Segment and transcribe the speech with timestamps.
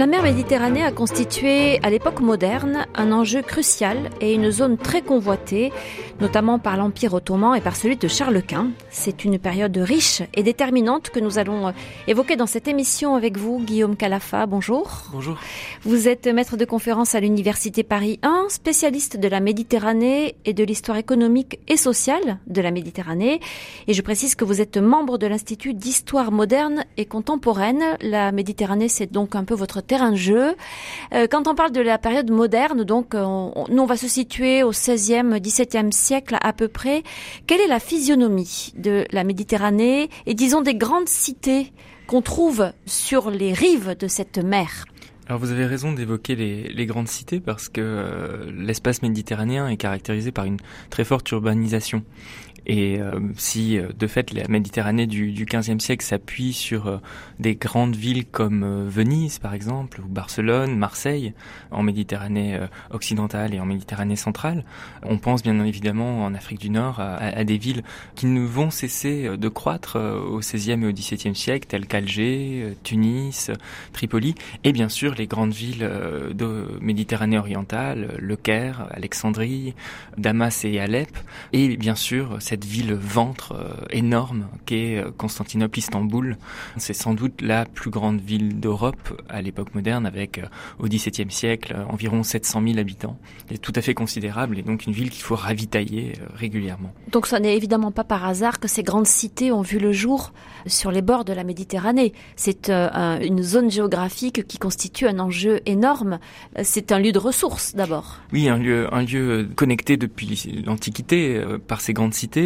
[0.00, 5.02] La mer Méditerranée a constitué à l'époque moderne un enjeu crucial et une zone très
[5.02, 5.74] convoitée,
[6.22, 8.70] notamment par l'Empire ottoman et par celui de Charles Quint.
[8.88, 11.74] C'est une période riche et déterminante que nous allons
[12.08, 14.46] évoquer dans cette émission avec vous, Guillaume Calafa.
[14.46, 14.90] Bonjour.
[15.12, 15.36] Bonjour.
[15.82, 20.64] Vous êtes maître de conférence à l'Université Paris 1, spécialiste de la Méditerranée et de
[20.64, 23.40] l'histoire économique et sociale de la Méditerranée.
[23.86, 27.98] Et je précise que vous êtes membre de l'Institut d'histoire moderne et contemporaine.
[28.00, 30.54] La Méditerranée, c'est donc un peu votre terrain de jeu.
[31.12, 34.06] Euh, quand on parle de la période moderne, donc euh, on, nous on va se
[34.06, 37.02] situer au 16e, 17e siècle à peu près.
[37.48, 41.72] Quelle est la physionomie de la Méditerranée et disons des grandes cités
[42.06, 44.84] qu'on trouve sur les rives de cette mer?
[45.26, 50.32] Alors vous avez raison d'évoquer les, grandes cités parce que euh, l'espace méditerranéen est caractérisé
[50.32, 50.56] par une
[50.88, 52.02] très forte urbanisation.
[52.66, 55.46] Et euh, si euh, de fait la Méditerranée du, du
[55.78, 56.98] siècle s'appuie sur euh,
[57.38, 61.32] des grandes villes comme Venise par exemple, ou Barcelone, Marseille,
[61.70, 62.58] en Méditerranée
[62.90, 64.64] occidentale et en Méditerranée centrale,
[65.02, 67.82] on pense bien évidemment en Afrique du Nord à, à des villes
[68.14, 73.50] qui ne vont cesser de croître au XVIe et au XVIIe siècle, telles qu'Alger, Tunis,
[73.92, 75.88] Tripoli, et bien sûr les grandes villes
[76.34, 79.74] de Méditerranée orientale, Le Caire, Alexandrie,
[80.18, 81.16] Damas et Alep,
[81.52, 86.36] et bien sûr cette ville ventre euh, énorme qu'est euh, Constantinople, Istanbul.
[86.78, 90.46] C'est sans doute la plus grande ville d'Europe à l'époque moderne avec euh,
[90.80, 93.16] au XVIIe siècle environ 700 000 habitants.
[93.48, 96.92] C'est tout à fait considérable et donc une ville qu'il faut ravitailler régulièrement.
[97.12, 100.32] Donc ce n'est évidemment pas par hasard que ces grandes cités ont vu le jour
[100.66, 102.12] sur les bords de la Méditerranée.
[102.34, 106.18] C'est une zone géographique qui constitue un enjeu énorme.
[106.64, 108.18] C'est un lieu de ressources d'abord.
[108.32, 112.39] Oui, un lieu, un lieu connecté depuis l'Antiquité par ces grandes cités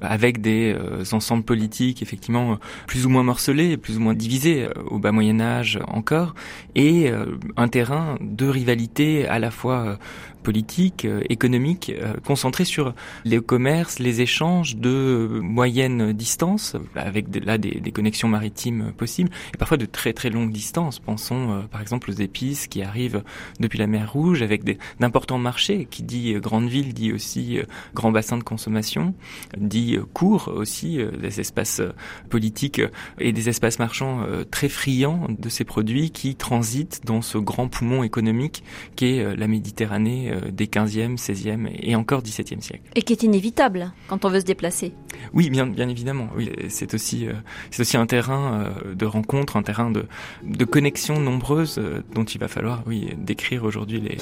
[0.00, 4.72] avec des euh, ensembles politiques effectivement plus ou moins morcelés, plus ou moins divisés euh,
[4.86, 6.34] au bas Moyen Âge encore,
[6.74, 9.98] et euh, un terrain de rivalité à la fois
[10.42, 17.58] politique, euh, économique, euh, concentré sur les commerces, les échanges de moyenne distance, avec là
[17.58, 20.98] des, des, connexions maritimes possibles, et parfois de très très longues distances.
[20.98, 23.22] Pensons euh, par exemple aux épices qui arrivent
[23.60, 24.64] depuis la mer Rouge, avec
[24.98, 27.58] d'importants marchés, qui dit grande ville, dit aussi
[27.94, 29.14] grand bassin de consommation,
[29.56, 31.82] dit cours aussi, des espaces
[32.28, 32.80] politiques
[33.18, 38.02] et des espaces marchands très friands de ces produits qui transitent dans ce grand poumon
[38.02, 38.64] économique
[38.96, 42.82] qu'est la Méditerranée euh, des 15e, 16e et encore 17e siècle.
[42.94, 44.92] Et qui est inévitable quand on veut se déplacer.
[45.32, 46.28] Oui, bien, bien évidemment.
[46.36, 47.32] Oui, c'est aussi, euh,
[47.70, 50.06] c'est aussi un terrain euh, de rencontre, un terrain de,
[50.42, 51.80] de connexions nombreuses
[52.14, 54.18] dont il va falloir, oui, décrire aujourd'hui les,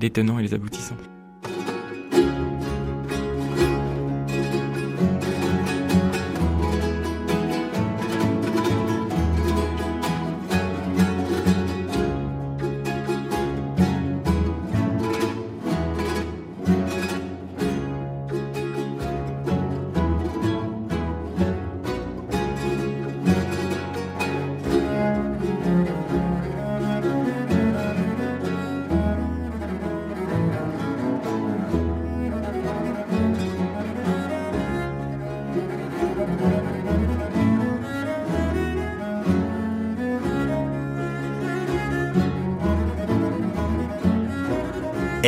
[0.00, 0.96] les tenants et les aboutissants.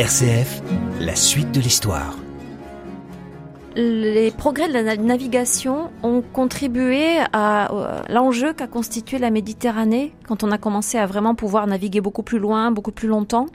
[0.01, 0.63] RCF,
[0.99, 2.17] la suite de l'histoire.
[3.75, 10.43] Les progrès de la navigation ont contribué à euh, l'enjeu qu'a constitué la Méditerranée quand
[10.43, 13.45] on a commencé à vraiment pouvoir naviguer beaucoup plus loin, beaucoup plus longtemps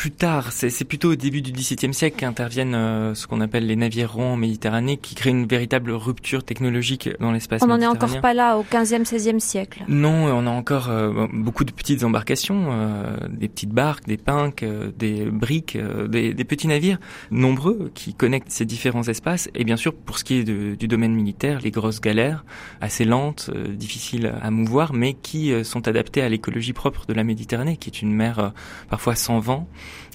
[0.00, 3.76] plus tard, c'est plutôt au début du XVIIe siècle qu'interviennent euh, ce qu'on appelle les
[3.76, 7.60] navires ronds en Méditerranée, qui créent une véritable rupture technologique dans l'espace.
[7.62, 9.84] On n'en est encore pas là au XVe, XVIe siècle.
[9.88, 14.64] Non, on a encore euh, beaucoup de petites embarcations, euh, des petites barques, des pinques,
[14.96, 15.76] des briques,
[16.08, 16.98] des, des, petits navires
[17.30, 19.50] nombreux qui connectent ces différents espaces.
[19.54, 22.46] Et bien sûr, pour ce qui est de, du domaine militaire, les grosses galères,
[22.80, 27.76] assez lentes, difficiles à mouvoir, mais qui sont adaptées à l'écologie propre de la Méditerranée,
[27.76, 28.54] qui est une mer
[28.88, 29.68] parfois sans vent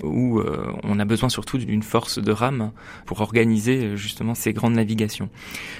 [0.04, 2.72] où euh, on a besoin surtout d'une force de rame
[3.06, 5.30] pour organiser euh, justement ces grandes navigations.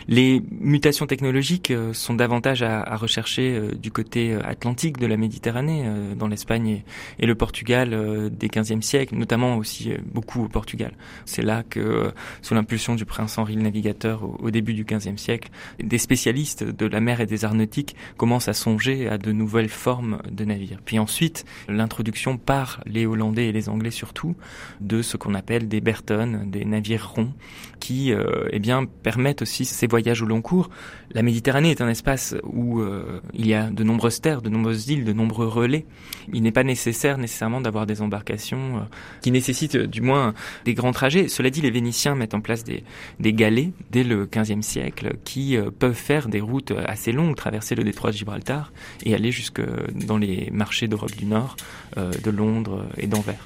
[0.08, 5.86] Les mutations technologiques euh, sont davantage à, à rechercher du côté atlantique de la Méditerranée,
[6.18, 6.84] dans l'Espagne
[7.20, 10.94] et, le Portugal des 15e siècles, notamment aussi beaucoup au Portugal.
[11.26, 12.12] C'est là que,
[12.42, 15.50] sous l'impulsion du prince Henri le Navigateur au, début du 15e siècle,
[15.80, 19.70] des spécialistes de la mer et des arts nautiques commencent à songer à de nouvelles
[19.70, 20.80] formes de navires.
[20.86, 24.36] Puis ensuite, l'introduction par les Hollandais et les Anglais anglais surtout,
[24.82, 27.34] de ce qu'on appelle des Burton, des navires ronds,
[27.80, 30.70] qui euh, eh bien permettent aussi ces voyages au long cours.
[31.12, 34.88] La Méditerranée est un espace où euh, il y a de nombreuses terres, de nombreuses
[34.88, 35.86] îles, de nombreux relais.
[36.34, 38.80] Il n'est pas nécessaire nécessairement d'avoir des embarcations euh,
[39.22, 40.34] qui nécessitent du moins
[40.66, 41.28] des grands trajets.
[41.28, 42.84] Cela dit, les Vénitiens mettent en place des,
[43.20, 47.84] des galets dès le XVe siècle qui peuvent faire des routes assez longues, traverser le
[47.84, 48.72] détroit de Gibraltar
[49.04, 49.62] et aller jusque
[49.94, 51.56] dans les marchés d'Europe du Nord,
[51.96, 53.46] de Londres et d'Anvers.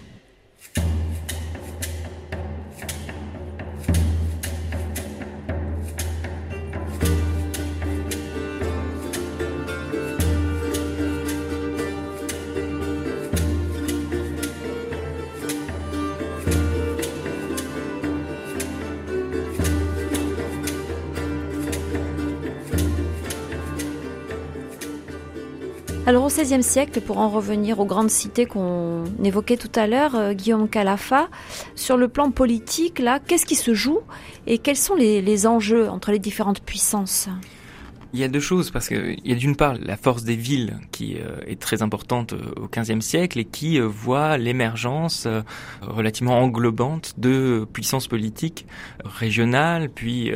[26.29, 30.33] Au XVIe siècle, pour en revenir aux grandes cités qu'on évoquait tout à l'heure, euh,
[30.33, 31.27] Guillaume Calafa,
[31.75, 33.99] sur le plan politique, qu'est-ce qui se joue
[34.45, 37.29] et quels sont les enjeux entre les différentes puissances?
[38.13, 40.35] Il y a deux choses parce que il y a d'une part la force des
[40.35, 45.27] villes qui euh, est très importante euh, au XVe siècle et qui euh, voit l'émergence
[45.81, 48.65] relativement englobante de puissances politiques
[49.03, 50.31] régionales puis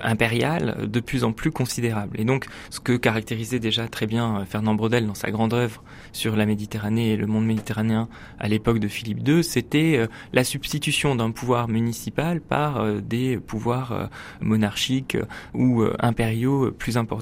[0.00, 2.18] impériales de plus en plus considérables.
[2.20, 5.82] Et donc ce que caractérisait déjà très bien Fernand Braudel dans sa grande œuvre
[6.12, 8.08] sur la Méditerranée et le monde méditerranéen
[8.38, 14.08] à l'époque de Philippe II, c'était la substitution d'un pouvoir municipal par des pouvoirs
[14.40, 15.16] monarchiques
[15.54, 17.17] ou impériaux plus importants.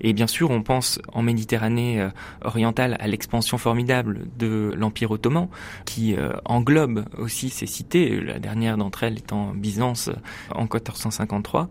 [0.00, 2.10] Et bien sûr, on pense en Méditerranée euh,
[2.42, 5.48] orientale à l'expansion formidable de l'Empire ottoman,
[5.84, 10.14] qui euh, englobe aussi ces cités, la dernière d'entre elles étant Byzance euh,
[10.54, 11.68] en 1453.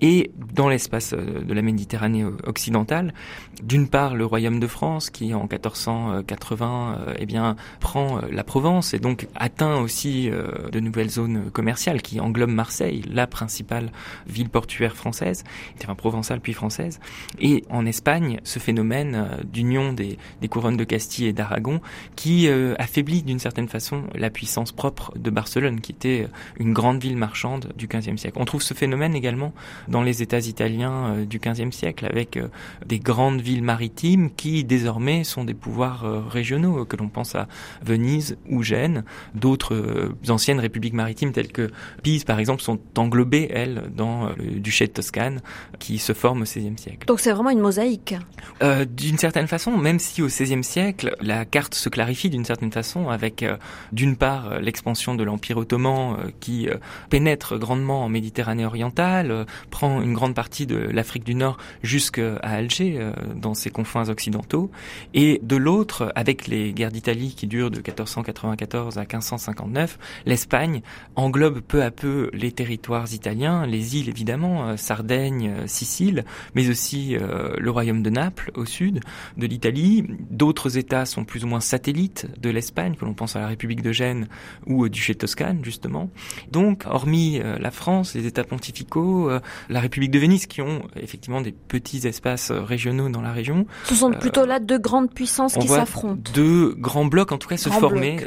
[0.00, 3.14] Et dans l'espace de la Méditerranée occidentale,
[3.62, 8.98] d'une part le royaume de France, qui en 1480 eh bien, prend la Provence et
[8.98, 13.90] donc atteint aussi de nouvelles zones commerciales qui englobent Marseille, la principale
[14.26, 15.44] ville portuaire française,
[15.82, 17.00] enfin provençale puis française.
[17.40, 21.80] Et en Espagne, ce phénomène euh, d'union des, couronnes de Castille et d'Aragon
[22.16, 26.28] qui euh, affaiblit d'une certaine façon la puissance propre de Barcelone, qui était euh,
[26.58, 28.38] une grande ville marchande du XVe siècle.
[28.38, 29.52] On trouve ce phénomène également
[29.88, 32.38] dans les États italiens du XVe siècle, avec
[32.86, 37.48] des grandes villes maritimes qui désormais sont des pouvoirs régionaux, que l'on pense à
[37.84, 39.04] Venise ou Gênes.
[39.34, 41.70] D'autres anciennes républiques maritimes telles que
[42.02, 45.40] Pise, par exemple, sont englobées, elles, dans le duché de Toscane,
[45.78, 48.14] qui se forme au XVIe siècle c'est vraiment une mosaïque.
[48.62, 52.70] Euh, d'une certaine façon, même si au XVIe siècle, la carte se clarifie d'une certaine
[52.70, 53.56] façon avec, euh,
[53.92, 56.68] d'une part, euh, l'expansion de l'Empire ottoman qui
[57.10, 63.12] pénètre grandement en Méditerranée orientale, prend une grande partie de l'Afrique du Nord jusqu'à Alger,
[63.36, 64.70] dans ses confins occidentaux,
[65.14, 70.82] et de l'autre, avec les guerres d'Italie qui durent de 1494 à 1559, l'Espagne
[71.16, 76.24] englobe peu à peu les territoires italiens, les îles évidemment, Sardaigne, Sicile,
[76.54, 79.00] mais aussi euh, le royaume de Naples au sud
[79.36, 80.04] de l'Italie.
[80.30, 83.82] D'autres États sont plus ou moins satellites de l'Espagne, que l'on pense à la République
[83.82, 84.28] de Gênes
[84.66, 86.10] ou au duché de Toscane justement.
[86.50, 90.82] Donc, hormis euh, la France, les États pontificaux, euh, la République de Venise, qui ont
[90.96, 93.66] effectivement des petits espaces régionaux dans la région.
[93.84, 96.30] Ce sont plutôt là deux grandes puissances qui s'affrontent.
[96.34, 98.18] Deux grands blocs, en tout cas, se former,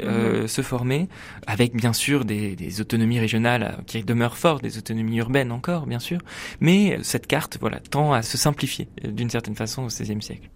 [0.48, 1.08] se former,
[1.48, 6.00] avec bien sûr des, des autonomies régionales qui demeurent fortes, des autonomies urbaines encore, bien
[6.00, 6.20] sûr.
[6.60, 8.65] Mais cette carte, voilà, tend à se simplifier
[9.04, 10.50] d'une certaine façon au XVIe siècle.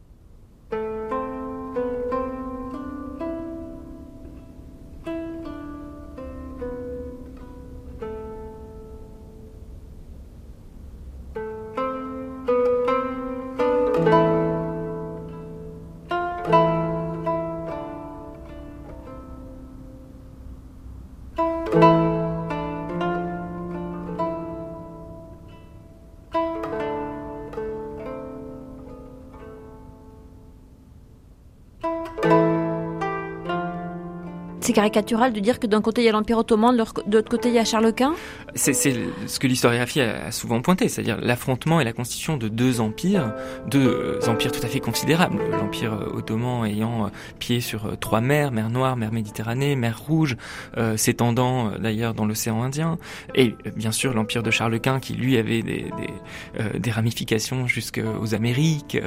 [34.69, 37.49] C'est caricatural de dire que d'un côté il y a l'Empire ottoman, de l'autre côté
[37.49, 38.13] il y a Charles Quint?
[38.55, 43.33] C'est ce que l'historiographie a souvent pointé, c'est-à-dire l'affrontement et la constitution de deux empires,
[43.67, 45.37] deux empires tout à fait considérables.
[45.51, 50.35] L'Empire ottoman ayant euh, pied sur euh, trois mers, mer Noire, mer Méditerranée, mer Rouge,
[50.77, 52.97] euh, s'étendant d'ailleurs dans l'océan Indien,
[53.35, 58.33] et bien sûr l'Empire de Charles Quint qui lui avait des, des, des ramifications jusqu'aux
[58.33, 58.97] Amériques,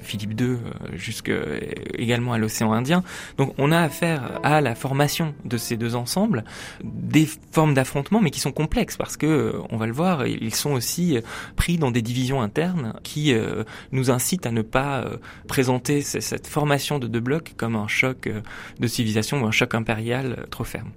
[0.00, 0.58] Philippe II
[0.94, 1.32] jusque
[1.94, 3.02] également à l'océan Indien.
[3.38, 6.44] Donc on a affaire à la formation de ces deux ensembles,
[6.84, 8.52] des formes d'affrontement, mais qui sont
[8.98, 11.20] parce que, euh, on va le voir, ils sont aussi euh,
[11.56, 15.04] pris dans des divisions internes qui euh, nous incitent à ne pas
[15.48, 18.28] présenter cette formation de deux blocs comme un choc
[18.78, 20.90] de civilisation ou un choc impérial trop ferme.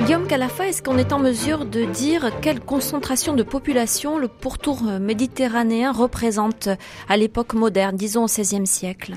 [0.00, 4.82] Guillaume Calafa, est-ce qu'on est en mesure de dire quelle concentration de population le pourtour
[4.82, 6.68] méditerranéen représente
[7.08, 9.14] à l'époque moderne, disons au XVIe siècle?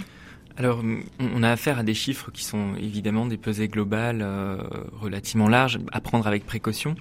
[0.58, 0.82] Alors,
[1.20, 4.58] on a affaire à des chiffres qui sont évidemment des pesées globales euh,
[5.00, 6.96] relativement larges, à prendre avec précaution,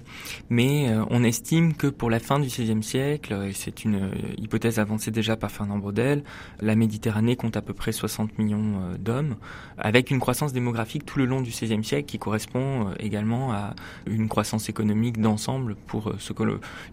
[0.51, 4.11] mais euh, on estime que pour la fin du XVIe siècle, et c'est une euh,
[4.37, 6.23] hypothèse avancée déjà par Fernand Braudel,
[6.61, 9.37] la Méditerranée compte à peu près 60 millions d'hommes,
[9.79, 13.75] avec une croissance démographique tout le long du XVIe siècle qui correspond également à
[14.07, 16.43] une croissance économique d'ensemble pour ce que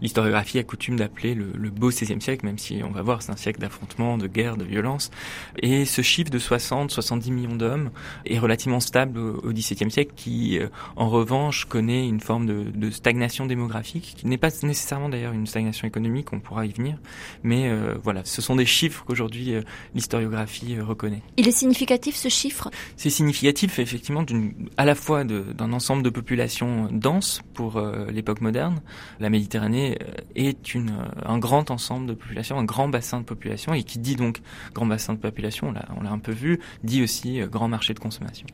[0.00, 3.32] l'historiographie a coutume d'appeler le, le, beau XVIe siècle, même si on va voir c'est
[3.32, 5.10] un siècle d'affrontements, de guerres, de violences.
[5.58, 7.90] Et ce chiffre de 60, 70 millions d'hommes
[8.26, 12.90] est relativement stable au XVIIe siècle, qui euh, en revanche connaît une forme de, de
[12.90, 16.98] stagnation démographique, qui n'est pas nécessairement d'ailleurs une stagnation économique, on pourra y venir,
[17.42, 19.62] mais euh, voilà, ce sont des chiffres qu'aujourd'hui euh,
[19.94, 21.22] l'historiographie reconnaît.
[21.36, 22.70] Il est significatif ce chiffre?
[22.96, 27.80] C'est significatif effectivement d'une, à la fois d'un ensemble de populations denses pour
[28.10, 28.80] l'époque moderne.
[29.20, 29.98] La Méditerranée
[30.34, 30.92] est une,
[31.24, 34.40] un grand ensemble de populations, un grand bassin de population, et qui dit donc
[34.72, 36.43] grand bassin de population, on l'a un peu vu,
[36.82, 38.46] dit aussi euh, grand marché de consommation.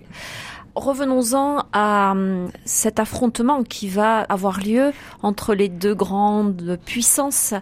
[0.75, 4.93] Revenons-en à hum, cet affrontement qui va avoir lieu
[5.23, 7.55] entre les deux grandes puissances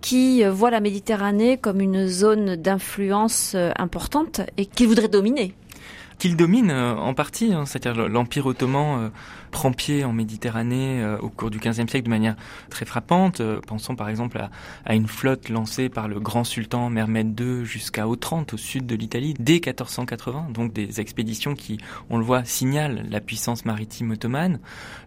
[0.00, 5.54] qui euh, voient la Méditerranée comme une zone d'influence euh, importante et qui voudraient dominer.
[6.18, 9.10] Qu'il domine en partie, hein, c'est-à-dire l'Empire ottoman
[9.52, 12.34] prend pied en Méditerranée euh, au cours du XVe siècle de manière
[12.70, 13.40] très frappante.
[13.40, 14.50] Euh, pensons par exemple à,
[14.84, 18.96] à, une flotte lancée par le grand sultan Mehmed II jusqu'à Otrante, au sud de
[18.96, 20.48] l'Italie, dès 1480.
[20.52, 21.78] Donc des expéditions qui,
[22.10, 24.58] on le voit, signalent la puissance maritime ottomane.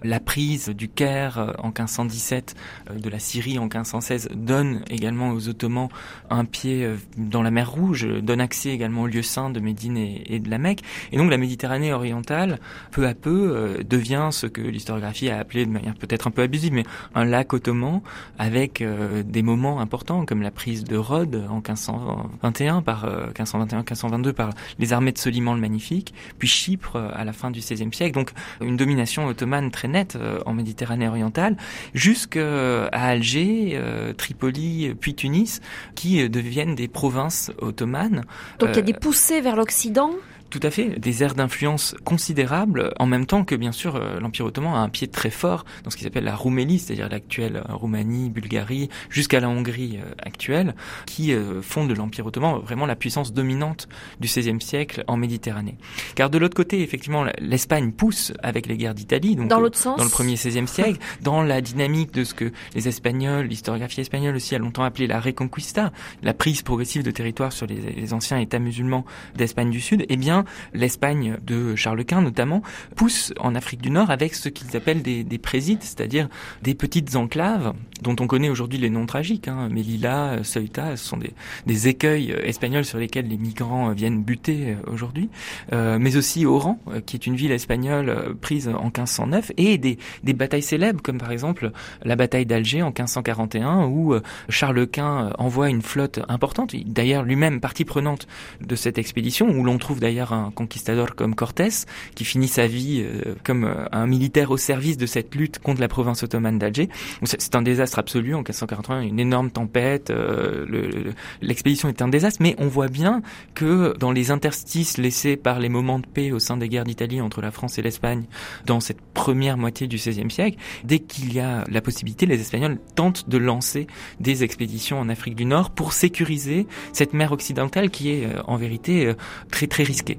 [0.03, 2.55] La prise du Caire euh, en 1517,
[2.95, 5.89] de la Syrie en 1516, donne également aux Ottomans
[6.29, 6.87] un pied
[7.17, 10.49] dans la mer Rouge, donne accès également aux lieux saints de Médine et, et de
[10.51, 10.81] la Mecque.
[11.11, 12.59] Et donc la Méditerranée orientale,
[12.91, 16.73] peu à peu, devient ce que l'historiographie a appelé de manière peut-être un peu abusive,
[16.73, 18.01] mais un lac ottoman
[18.37, 24.33] avec euh, des moments importants comme la prise de Rhodes en 1521 par 1521-1522 euh,
[24.33, 24.49] par
[24.79, 28.13] les armées de Soliman le Magnifique, puis Chypre euh, à la fin du XVIe siècle.
[28.13, 31.57] Donc une domination ottomane très nette en Méditerranée orientale,
[31.93, 33.79] jusqu'à Alger,
[34.17, 35.61] Tripoli, puis Tunis,
[35.95, 38.23] qui deviennent des provinces ottomanes.
[38.59, 40.11] Donc il y a des poussées vers l'Occident?
[40.57, 44.45] Tout à fait, des aires d'influence considérables, en même temps que bien sûr euh, l'Empire
[44.45, 47.73] ottoman a un pied très fort dans ce qui s'appelle la Roumélie, c'est-à-dire l'actuelle euh,
[47.73, 50.73] Roumanie, Bulgarie, jusqu'à la Hongrie euh, actuelle,
[51.07, 53.89] qui font de l'Empire ottoman vraiment la puissance dominante
[54.21, 55.75] du XVIe siècle en Méditerranée.
[56.15, 59.97] Car de l'autre côté, effectivement, l'Espagne pousse avec les guerres d'Italie, donc dans l'autre sens,
[59.97, 64.37] dans le premier XVIe siècle, dans la dynamique de ce que les Espagnols, l'historiographie espagnole
[64.37, 65.91] aussi a longtemps appelé la Reconquista,
[66.23, 69.03] la prise progressive de territoire sur les, les anciens États musulmans
[69.35, 72.61] d'Espagne du Sud, eh bien l'Espagne de Charles Quint notamment,
[72.95, 76.29] pousse en Afrique du Nord avec ce qu'ils appellent des, des présides, c'est-à-dire
[76.61, 79.47] des petites enclaves dont on connaît aujourd'hui les noms tragiques.
[79.47, 79.69] Hein.
[79.69, 85.29] Melilla, Ceuta, ce sont des, écueils espagnols sur lesquels les migrants viennent buter aujourd'hui,
[85.73, 89.97] euh, mais aussi Oran, qui est une ville espagnole prise en 1509, et des
[90.33, 91.71] batailles célèbres comme par exemple
[92.03, 94.15] la bataille d'Alger en 1541 où
[94.49, 98.27] Charles Quint envoie une flotte importante, d'ailleurs lui-même partie prenante
[98.61, 103.03] de cette expédition, où l'on trouve d'ailleurs un conquistador comme Cortés, qui finit sa vie
[103.03, 106.89] euh, comme euh, un militaire au service de cette lutte contre la province ottomane d'Alger.
[107.23, 112.55] C'est un désastre absolu en 1581, une énorme tempête, euh, l'expédition est un désastre, mais
[112.59, 113.21] on voit bien
[113.53, 117.21] que dans les interstices laissés par les moments de paix au sein des guerres d'Italie
[117.21, 118.23] entre la France et l'Espagne
[118.65, 122.77] dans cette première moitié du XVIe siècle, dès qu'il y a la possibilité, les Espagnols
[122.95, 123.87] tentent de lancer
[124.19, 129.13] des expéditions en Afrique du Nord pour sécuriser cette mer occidentale qui est en vérité
[129.51, 130.14] très très risquée.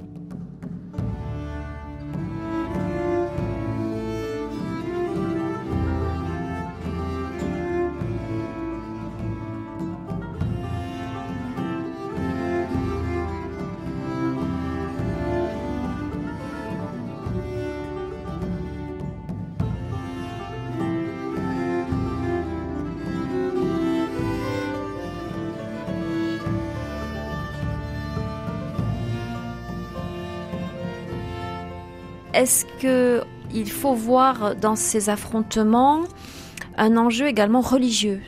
[32.46, 36.04] Est-ce que il faut voir dans ces affrontements
[36.76, 38.20] un enjeu également religieux?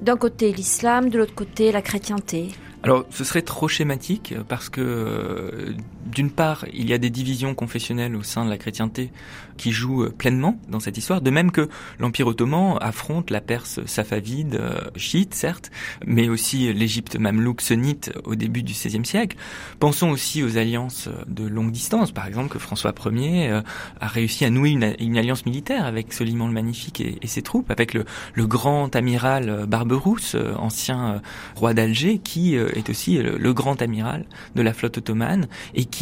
[0.00, 2.52] D'un côté l'islam, de l'autre côté la chrétienté.
[2.84, 5.74] Alors, ce serait trop schématique parce que
[6.10, 9.10] d'une part, il y a des divisions confessionnelles au sein de la chrétienté
[9.56, 13.84] qui jouent euh, pleinement dans cette histoire, de même que l'Empire ottoman affronte la Perse
[13.84, 15.70] safavide, euh, chiite certes,
[16.06, 19.36] mais aussi l'Égypte mamelouk sunnite au début du XVIe siècle.
[19.80, 23.60] Pensons aussi aux alliances de longue distance, par exemple que François Ier euh,
[24.00, 27.92] a réussi à nouer une, alliance militaire avec Soliman le Magnifique et, ses troupes, avec
[27.94, 28.04] le,
[28.46, 31.20] grand amiral Barberousse, ancien
[31.56, 34.24] roi d'Alger, qui est aussi le, le, grand amiral
[34.54, 35.97] de la flotte ottomane et qui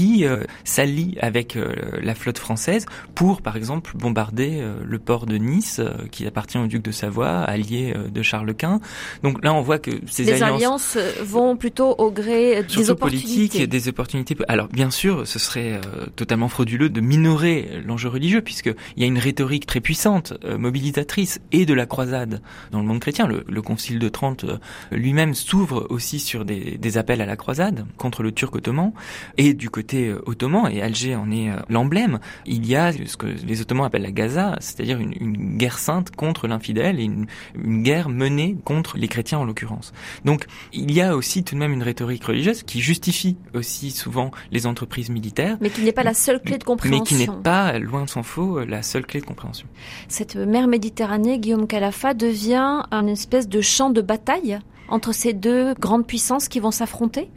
[0.65, 1.57] s'allie avec
[2.01, 6.59] la flotte française pour par exemple, bombarder euh, le port de Nice, euh, qui appartient
[6.59, 8.81] au duc de Savoie, allié euh, de Charles Quint.
[9.23, 13.67] Donc là, on voit que ces Les alliances, vont plutôt au gré des opportunités.
[13.67, 14.37] des opportunités.
[14.49, 15.81] Alors, bien sûr, ce serait
[16.17, 21.67] totalement frauduleux de minorer l'enjeu religieux, puisqu'il y a une rhétorique très puissante, mobilisatrice, et
[21.67, 23.29] de la croisade dans le monde chrétien.
[23.29, 24.45] Le, Concile de Trente
[24.93, 28.93] lui-même s'ouvre aussi sur des, des, appels à la croisade contre le Turc ottoman,
[29.37, 29.86] et du côté
[30.27, 34.13] ottoman, et Alger en est l'emblème, il y a ce que les Ottomans appellent la
[34.13, 39.09] Gaza, c'est-à-dire une, une, guerre sainte contre l'infidèle et une, une, guerre menée contre les
[39.09, 39.93] chrétiens en l'occurrence.
[40.25, 44.31] Donc il y a aussi tout de même une rhétorique religieuse qui justifie aussi souvent
[44.51, 45.57] les entreprises militaires.
[45.61, 47.17] Mais qui n'est pas la seule clé de compréhension.
[47.17, 49.67] Mais qui n'est pas, loin de s'en faut, la seule clé de compréhension.
[50.09, 55.75] Cette mer Méditerranée, Guillaume Calafa, devient un espèce de champ de bataille entre ces deux
[55.75, 57.29] grandes puissances qui vont s'affronter?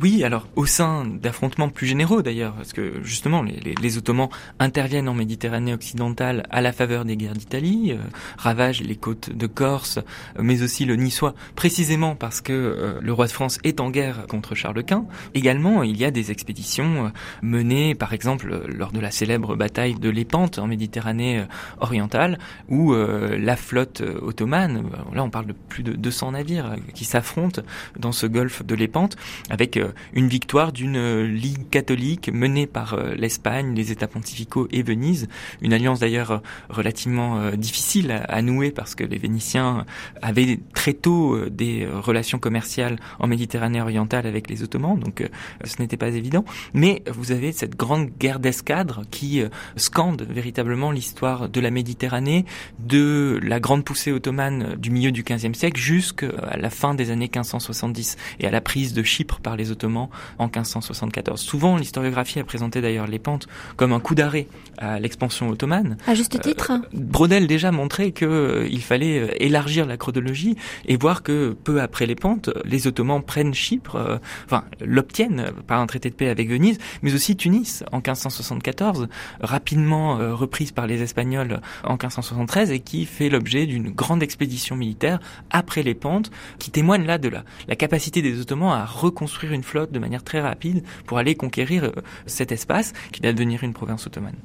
[0.00, 5.08] Oui, alors au sein d'affrontements plus généraux d'ailleurs, parce que justement les, les, Ottomans interviennent
[5.08, 7.98] en Méditerranée occidentale à la faveur des guerres d'Italie, euh,
[8.36, 13.12] ravagent les côtes de Corse, euh, mais aussi le Niçois, précisément parce que euh, le
[13.12, 15.06] roi de France est en guerre contre Charles Quint.
[15.34, 20.10] Également, il y a des expéditions menées, par exemple, lors de la célèbre bataille de
[20.10, 21.44] Lépante en Méditerranée
[21.78, 27.62] orientale, où la flotte ottomane, là on parle de plus de 200 navires qui s'affrontent
[27.98, 29.16] dans ce golfe de Lépante,
[29.50, 34.68] avec euh, une victoire d'une euh, ligue catholique menée par euh, l'Espagne, les États pontificaux
[34.70, 35.28] et Venise.
[35.62, 39.84] Une alliance d'ailleurs relativement difficile à, nouer parce que les Vénitiens
[40.22, 45.28] avaient très tôt des relations commerciales en Méditerranée orientale avec les Ottomans, donc
[45.64, 46.44] ce n'était pas évident.
[46.72, 49.42] Mais vous avez cette grande guerre d'escadre qui
[49.76, 52.44] scande véritablement l'histoire de la Méditerranée,
[52.78, 57.30] de la grande poussée ottomane du milieu du XVe siècle jusqu'à la fin des années
[57.32, 60.08] 1570 et à la prise de Chypre par les Ottomans
[60.38, 61.40] en 1574.
[61.40, 64.46] Souvent, l'historiographie a présenté d'ailleurs les pentes comme un coup d'arrêt
[64.78, 65.96] à l'expansion ottomane.
[66.06, 66.72] À juste titre.
[66.72, 70.56] Euh, Brodel déjà montrait qu'il euh, il fallait euh, élargir la chronologie
[70.86, 75.86] et voir que peu après les pentes, les Ottomans prennent Chypre, enfin l'obtiennent par un
[75.86, 79.08] traité de paix avec Venise, mais aussi Tunis en 1574,
[79.40, 85.20] rapidement reprise par les Espagnols en 1573 et qui fait l'objet d'une grande expédition militaire
[85.50, 89.62] après les pentes, qui témoigne là de la, la capacité des Ottomans à reconstruire une
[89.64, 91.92] flotte de manière très rapide pour aller conquérir euh,
[92.26, 94.36] cet espace qui va devenir une province ottomane.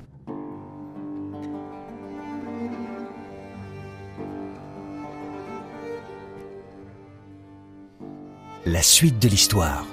[8.65, 9.85] La suite de l'histoire.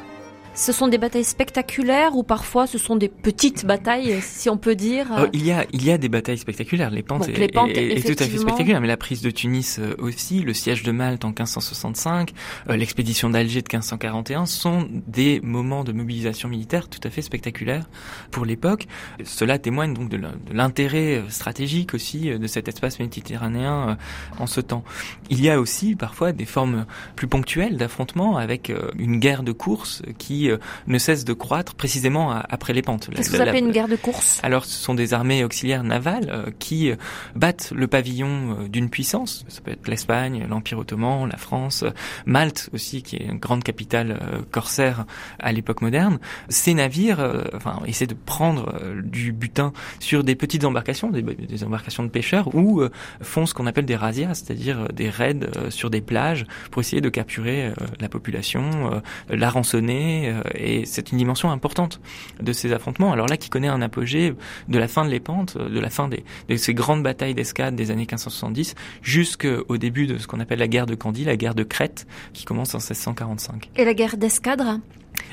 [0.57, 4.75] Ce sont des batailles spectaculaires ou parfois ce sont des petites batailles, si on peut
[4.75, 6.88] dire oh, Il y a il y a des batailles spectaculaires.
[6.88, 10.55] Les pentes, est, tout à fait spectaculaire, mais la prise de Tunis euh, aussi, le
[10.55, 12.33] siège de Malte en 1565,
[12.71, 17.85] euh, l'expédition d'Alger de 1541 sont des moments de mobilisation militaire tout à fait spectaculaires
[18.31, 18.87] pour l'époque.
[19.25, 20.19] Cela témoigne donc de
[20.51, 23.99] l'intérêt euh, stratégique aussi de cet espace méditerranéen
[24.38, 24.85] en ce temps.
[25.29, 30.01] Il y a aussi parfois des formes plus ponctuelles d'affrontements avec une guerre de course
[30.16, 33.09] qui euh, ne cesse de croître précisément après les pentes.
[33.14, 34.40] Qu'est-ce que vous appelez une guerre de course?
[34.42, 36.96] Alors, ce sont des armées auxiliaires navales euh, qui euh,
[37.35, 39.44] battent le pavillon d'une puissance.
[39.48, 41.85] Ça peut être l'Espagne, l'Empire ottoman, la France,
[42.24, 44.18] Malte aussi, qui est une grande capitale
[44.50, 45.04] corsaire
[45.38, 46.18] à l'époque moderne.
[46.48, 52.09] Ces navires, enfin, essaient de prendre du butin sur des petites embarcations, des, embarcations de
[52.09, 52.82] pêcheurs, ou
[53.20, 57.09] font ce qu'on appelle des razzias, c'est-à-dire des raids sur des plages pour essayer de
[57.09, 62.01] capturer la population, la rançonner et c'est une dimension importante
[62.40, 63.12] de ces affrontements.
[63.12, 64.35] Alors là, qui connaît un apogée
[64.68, 68.03] de la fin de l'épante, de la fin de ces grandes batailles d'escadre des années
[68.03, 72.07] 1570 jusqu'au début de ce qu'on appelle la guerre de Candie, la guerre de Crète,
[72.33, 73.70] qui commence en 1645.
[73.77, 74.81] Et la guerre d'escadre?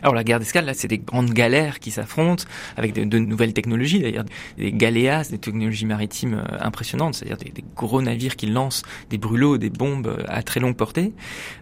[0.04, 2.44] Alors la guerre d'escale, là, c'est des grandes galères qui s'affrontent
[2.76, 4.26] avec de, nouvelles technologies, d'ailleurs
[4.58, 9.58] des galéas, des technologies maritimes euh, impressionnantes, c'est-à-dire des, gros navires qui lancent des brûlots,
[9.58, 11.14] des bombes euh, à très longue portée.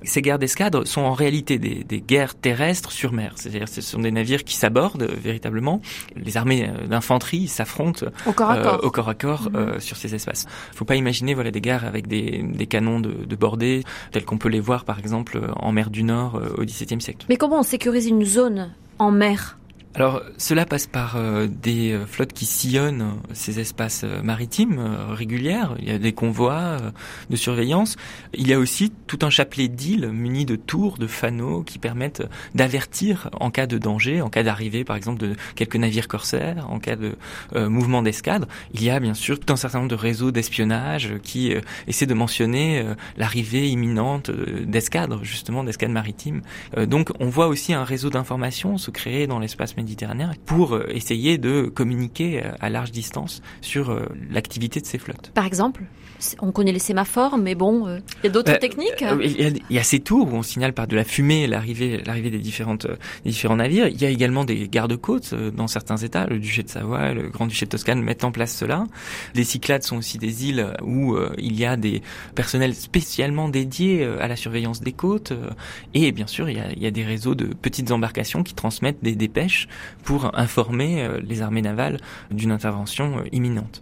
[0.04, 4.12] Ces guerres d'escadre sont en réalité des, guerres terrestres sur mer, c'est-à-dire ce sont des
[4.12, 5.80] navires qui s'abordent euh, véritablement.
[6.16, 8.50] Les armées d'infanterie s'affrontent au corps
[9.10, 9.80] à corps, mhm.
[9.80, 10.48] sur ces espaces.
[10.70, 14.26] Il ne faut pas imaginer voilà des guerres avec des, canons de, de bordée tels
[14.26, 17.26] qu'on peut les voir par exemple en mer du Nord au XVIIe siècle.
[17.30, 19.56] Mais comment on sécurise une zone en mer
[19.94, 25.76] alors cela passe par euh, des euh, flottes qui sillonnent euh, ces espaces maritimes régulières.
[25.80, 26.78] Il y a des convois
[27.30, 27.98] de surveillance.
[28.34, 32.24] Il y a aussi tout un chapelet d'îles munies de tours, de fanaux qui permettent
[32.56, 36.80] d'avertir en cas de danger, en cas d'arrivée par exemple de quelques navires corsaires, en
[36.80, 37.16] cas de
[37.56, 38.48] mouvement d'escadre.
[38.74, 41.54] Il y a bien sûr tout un certain nombre de réseaux d'espionnage qui
[41.88, 42.84] essaient de mentionner
[43.18, 46.42] l'arrivée imminente d'escadres, justement d'escadres maritimes.
[46.88, 51.38] donc on voit aussi un réseau d'information se créer dans l'espace méditerranéen pour euh, essayer
[51.38, 55.32] de communiquer euh, à large distance sur euh, l'activité de ces flottes.
[55.34, 55.84] Par exemple
[56.40, 59.04] on connaît les sémaphores, mais bon, il y a d'autres techniques.
[59.22, 62.40] Il y, a ces tours où on signale par de la fumée l'arrivée, l'arrivée des
[62.40, 63.88] différentes, des différents navires.
[63.88, 66.26] Il y a également des gardes-côtes dans certains États.
[66.28, 68.86] Le duché de Savoie, le grand-duché de Toscane mettent en place cela.
[69.36, 72.02] Les Cyclades sont aussi des îles où il y a des
[72.36, 75.34] personnels spécialement dédiés à la surveillance des côtes.
[75.94, 78.54] et bien sûr, il y, a, il y a des réseaux de petites embarcations qui
[78.54, 79.68] transmettent des dépêches
[80.04, 82.00] pour informer euh, les armées navales
[82.32, 83.82] d'une intervention euh, imminente.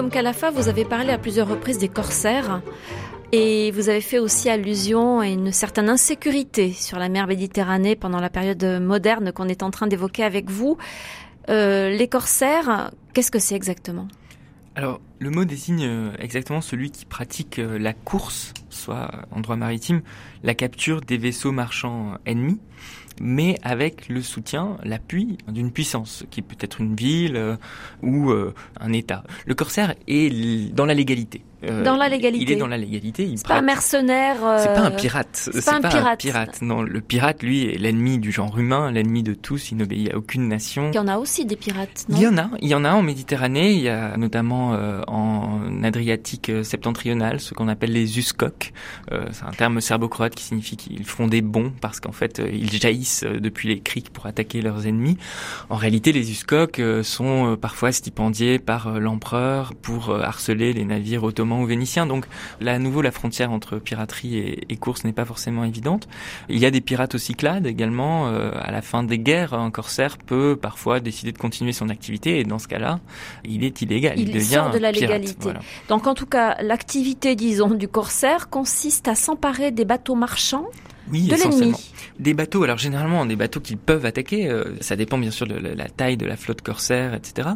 [0.00, 2.62] Guillaume Calafa, vous avez parlé à plusieurs reprises des corsaires
[3.32, 8.18] et vous avez fait aussi allusion à une certaine insécurité sur la mer Méditerranée pendant
[8.18, 10.78] la période moderne qu'on est en train d'évoquer avec vous.
[11.50, 14.08] Euh, les corsaires, qu'est-ce que c'est exactement?
[14.74, 19.56] Alors, le mot désigne euh, exactement celui qui pratique euh, la course, soit en droit
[19.56, 20.00] maritime,
[20.42, 22.58] la capture des vaisseaux marchands ennemis,
[23.20, 27.56] mais avec le soutien, l'appui d'une puissance, qui peut être une ville euh,
[28.02, 28.32] ou
[28.80, 29.22] un État.
[29.46, 31.42] Le corsaire est dans la légalité.
[31.64, 32.44] Euh, dans la légalité.
[32.44, 33.30] Il est dans la légalité.
[33.36, 34.36] C'est pas un mercenaire.
[34.58, 35.50] C'est pas un pirate.
[35.52, 36.62] C'est pas, un, pirate.
[36.62, 39.70] Non, le pirate, lui, est l'ennemi du genre humain, l'ennemi de tous.
[39.70, 40.90] Il n'obéit à aucune nation.
[40.92, 42.06] Il y en a aussi des pirates.
[42.08, 42.16] Non?
[42.16, 42.50] Il y en a.
[42.60, 43.72] Il y en a en Méditerranée.
[43.72, 48.72] Il y a notamment euh, en Adriatique euh, septentrional ce qu'on appelle les uscoques.
[49.10, 53.24] c'est un terme serbo-croate qui signifie qu'ils font des bons parce qu'en fait ils jaillissent
[53.24, 55.16] depuis les criques pour attaquer leurs ennemis.
[55.68, 61.66] En réalité, les uscoques sont parfois stipendiés par l'empereur pour harceler les navires ottomans aux
[61.66, 62.06] Vénitiens.
[62.06, 62.26] Donc
[62.60, 66.08] là, à nouveau, la frontière entre piraterie et, course n'est pas forcément évidente.
[66.48, 68.28] Il y a des pirates aux Cyclades également.
[68.28, 72.40] Euh, à la fin des guerres, un corsaire peut parfois décider de continuer son activité
[72.40, 73.00] et dans ce cas-là,
[73.44, 74.18] il est illégal.
[74.18, 75.50] Il, devient sort de la légalité.
[75.88, 80.66] Donc en tout cas, l'activité, disons, du corsaire consiste à s'emparer des bateaux marchands
[81.10, 81.78] oui, essentiellement.
[82.18, 85.54] Des bateaux, alors généralement des bateaux qu'ils peuvent attaquer, euh, ça dépend bien sûr de
[85.54, 87.50] la, taille de la flotte corsaire, etc.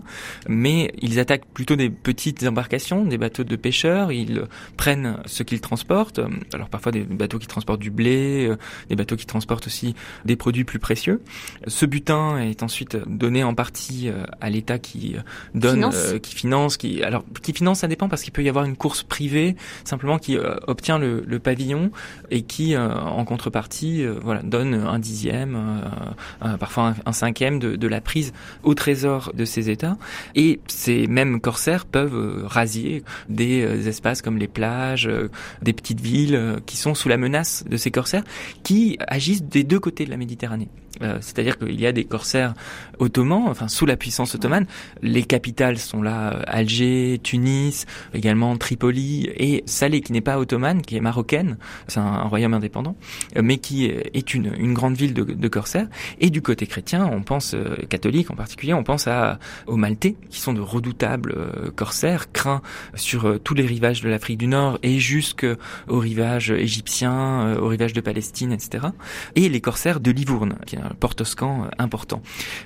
[0.48, 4.42] Mais ils attaquent plutôt des petites embarcations, des bateaux de pêcheurs, ils
[4.76, 6.20] prennent ce qu'ils transportent,
[6.52, 8.56] alors parfois des bateaux qui transportent du blé, euh,
[8.88, 11.22] des bateaux qui transportent aussi des produits plus précieux.
[11.66, 15.16] Ce butin est ensuite donné en partie euh, à l'État qui
[15.54, 16.14] donne, finance.
[16.22, 19.02] qui finance, qui alors qui finance, ça dépend parce qu'il peut y avoir une course
[19.02, 20.36] privée simplement qui
[20.66, 21.90] obtient le, le, pavillon
[22.30, 25.56] et qui en contre partie euh, voilà, donne un dixième,
[26.44, 29.96] euh, parfois un, cinquième de, la prise au trésor de ces États.
[30.34, 35.08] Et ces mêmes corsaires peuvent euh, rasier des espaces comme les plages,
[35.62, 38.24] des petites villes qui sont sous la menace de ces corsaires
[38.62, 40.68] qui agissent des deux côtés de la Méditerranée.
[41.02, 42.54] Euh, c'est-à-dire qu'il y a des corsaires
[42.98, 44.66] ottomans, enfin sous la puissance ottomane.
[45.02, 50.82] Les capitales sont là, euh, Alger, Tunis, également Tripoli et Salé, qui n'est pas ottomane,
[50.82, 52.96] qui est marocaine, c'est un, royaume indépendant,
[53.36, 55.88] euh, mais qui est une, une grande ville de, de, corsaires.
[56.20, 57.56] Et du côté chrétien, on pense
[57.88, 61.34] catholique en particulier, on pense à aux Maltais, qui sont de redoutables
[61.76, 62.62] corsaires, craints
[62.94, 65.56] sur tous les rivages de l'Afrique du Nord et jusqu'au
[65.88, 68.86] rivage égyptien, au rivage de Palestine, etc.
[69.34, 72.22] Et les corsaires de Livourne, qui un port toscan euh, important.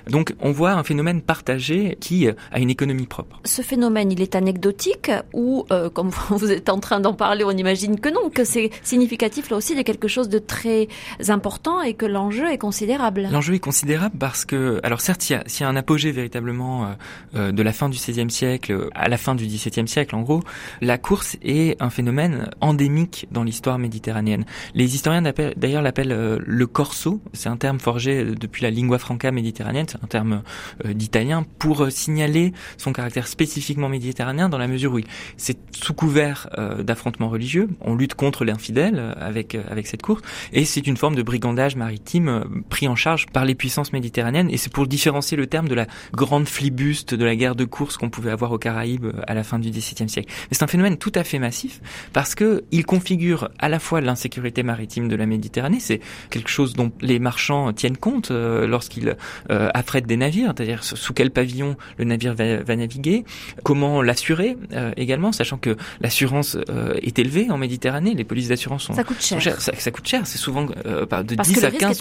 [0.09, 3.39] Donc on voit un phénomène partagé qui euh, a une économie propre.
[3.45, 7.51] Ce phénomène, il est anecdotique ou, euh, comme vous êtes en train d'en parler, on
[7.51, 10.87] imagine que non, que c'est significatif là aussi de quelque chose de très
[11.27, 13.27] important et que l'enjeu est considérable.
[13.31, 16.95] L'enjeu est considérable parce que, alors certes, il y a, y a un apogée véritablement
[17.33, 20.41] de la fin du XVIe siècle à la fin du XVIIe siècle, en gros,
[20.81, 24.45] la course est un phénomène endémique dans l'histoire méditerranéenne.
[24.73, 29.31] Les historiens d'ailleurs l'appellent le corso, c'est un terme forgé euh, depuis la lingua franca
[29.31, 30.43] méditerranéenne, c'est un terme
[30.85, 34.99] euh, d'italien, pour euh, signaler son caractère spécifiquement méditerranéen dans la mesure où
[35.37, 40.21] c'est sous couvert d'affrontements religieux, on lutte contre l'infidèle avec avec cette course,
[40.53, 44.57] et c'est une forme de brigandage maritime pris en charge par les puissances méditerranéennes, et
[44.57, 48.09] c'est pour différencier le terme de la grande flibuste de la guerre de course qu'on
[48.09, 50.31] pouvait avoir aux Caraïbes à la fin du XVIIe siècle.
[50.49, 51.81] Mais c'est un phénomène tout à fait massif
[52.13, 56.73] parce que il configure à la fois l'insécurité maritime de la Méditerranée, c'est quelque chose
[56.73, 59.15] dont les marchands tiennent compte euh, lorsqu'ils
[59.49, 63.25] euh, affrètent des navires, c'est-à-dire sous quel pavillon le navire va, naviguer,
[63.63, 66.57] comment l'assurer euh, également, sachant que l'assurance
[67.01, 70.37] est élevée en Méditerranée, les polices d'assurance sont, ça coûte cher, Ça, coûte cher, c'est
[70.37, 71.99] souvent de 10 à 15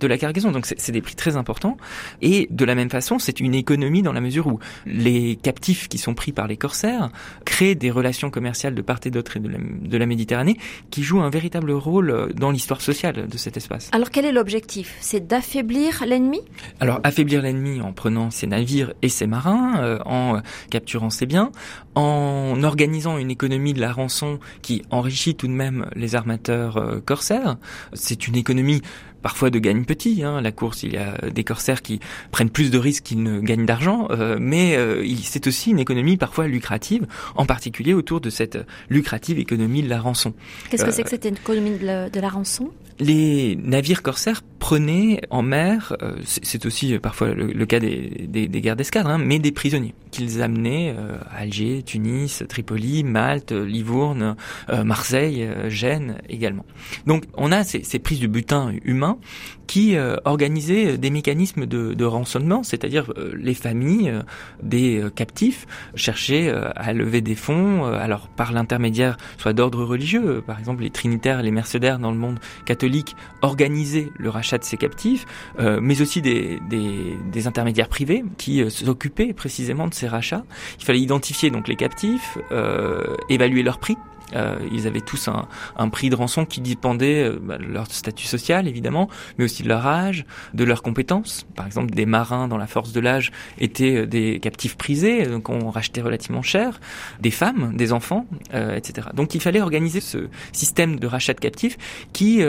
[0.00, 1.76] de la cargaison, donc c'est des prix très importants.
[2.22, 5.98] Et de la même façon, c'est une économie dans la mesure où les captifs qui
[5.98, 7.10] sont pris par les corsaires
[7.44, 10.58] créent des relations commerciales de part et d'autre de la, de la Méditerranée
[10.90, 13.88] qui jouent un véritable rôle dans l'histoire sociale de cet espace.
[13.92, 14.96] Alors quel est l'objectif?
[15.00, 16.40] C'est d'affaiblir l'ennemi?
[16.80, 21.50] Alors affaiblir l'ennemi en prenant ses navires et ses marins, euh, en capturant ses biens,
[21.94, 27.00] en organisant une économie de la rançon qui enrichit tout de même les armateurs euh,
[27.04, 27.56] corsaires.
[27.92, 28.82] C'est une économie
[29.22, 30.22] parfois de gagne petit.
[30.22, 30.40] Hein.
[30.40, 33.66] La course, il y a des corsaires qui prennent plus de risques qu'ils ne gagnent
[33.66, 38.58] d'argent, euh, mais euh, c'est aussi une économie parfois lucrative, en particulier autour de cette
[38.88, 40.34] lucrative économie de la rançon.
[40.70, 42.70] Qu'est-ce que c'est que cette économie de la rançon?
[43.00, 48.60] Les navires corsaires prenaient en mer, euh, c'est aussi euh, parfois le, cas des, des,
[48.60, 54.36] guerres d'escadre, hein, mais des prisonniers qu'ils amenaient euh, à Alger, Tunis, Tripoli, Malte, Livourne,
[54.84, 56.64] Marseille, Gênes également.
[57.06, 59.18] Donc on a ces, prises de butin humain
[59.66, 64.14] qui organisaient des mécanismes de, rançonnement, c'est-à-dire les familles
[64.62, 70.82] des captifs cherchaient à lever des fonds, alors par l'intermédiaire soit d'ordre religieux, par exemple
[70.82, 75.26] les trinitaires, les mercenaires dans le monde catholique, organiser le rachat de ses captifs,
[75.58, 80.44] euh, mais aussi des, des, intermédiaires privés qui euh, s'occupaient précisément de ces rachats.
[80.78, 83.96] Il fallait identifier donc les captifs, euh, évaluer leur prix
[84.34, 88.26] euh, ils avaient tous un, prix de rançon qui dépendait euh, bah, de leur statut
[88.26, 91.46] social évidemment, mais aussi de leur âge, de leurs compétences.
[91.56, 95.48] Par exemple, des marins dans la force de l'âge étaient euh, des captifs prisés, donc
[95.48, 96.80] on rachetait relativement cher,
[97.20, 99.08] des femmes, des enfants, etc.
[99.14, 101.76] Donc il fallait organiser ce système de rachat de captifs
[102.12, 102.42] qui,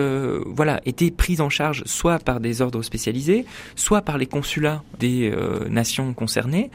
[0.46, 5.34] voilà, était pris en charge soit par des ordres spécialisés, soit par les consulats des
[5.70, 6.72] nations concernées,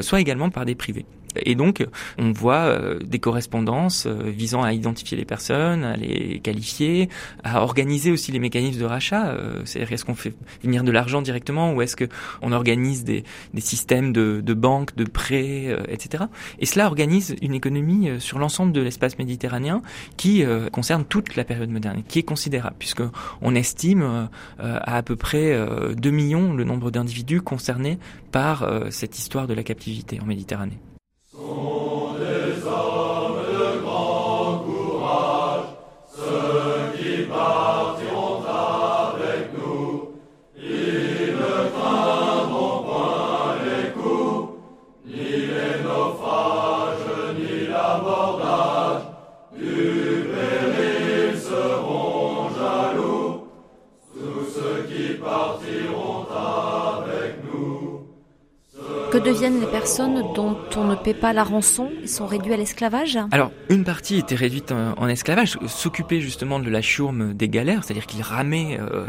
[0.00, 1.06] soit également par des privés.
[1.44, 1.86] Et donc,
[2.18, 7.08] on voit euh, des correspondances euh, visant à identifier les personnes, à les qualifier,
[7.44, 9.28] à organiser aussi les mécanismes de rachat.
[9.28, 13.60] Euh, c'est-à-dire, est-ce qu'on fait venir de l'argent directement ou est-ce qu'on organise des, des
[13.60, 16.24] systèmes de, de banques, de prêts, etc.
[16.58, 19.82] Et cela organise une économie sur l'ensemble de l'espace méditerranéen
[20.16, 23.02] qui concerne toute la période moderne, qui est considérable, puisque
[23.42, 25.54] on estime à à peu près
[25.94, 27.98] 2 millions le nombre d'individus concernés
[28.32, 30.78] par cette histoire de la captivité en Méditerranée.
[31.36, 32.25] So
[59.16, 62.58] Que deviennent les personnes dont on ne paie pas la rançon Ils sont réduits à
[62.58, 67.82] l'esclavage Alors, une partie était réduite en, esclavage, s'occuper justement de la chourme des galères,
[67.82, 69.06] c'est-à-dire qu'ils ramaient euh,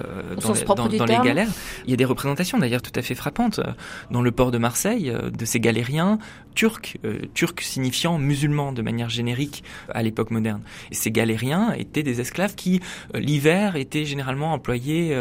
[0.75, 1.49] dans, les, galères.
[1.83, 3.63] Il y a des représentations d'ailleurs tout à fait frappantes euh,
[4.09, 6.19] dans le port de Marseille euh, de ces galériens
[6.55, 6.97] turcs,
[7.35, 10.61] turcs signifiant musulmans de manière générique à l'époque moderne.
[10.89, 12.79] Et ces galériens étaient des esclaves qui,
[13.13, 15.15] l'hiver, étaient généralement employés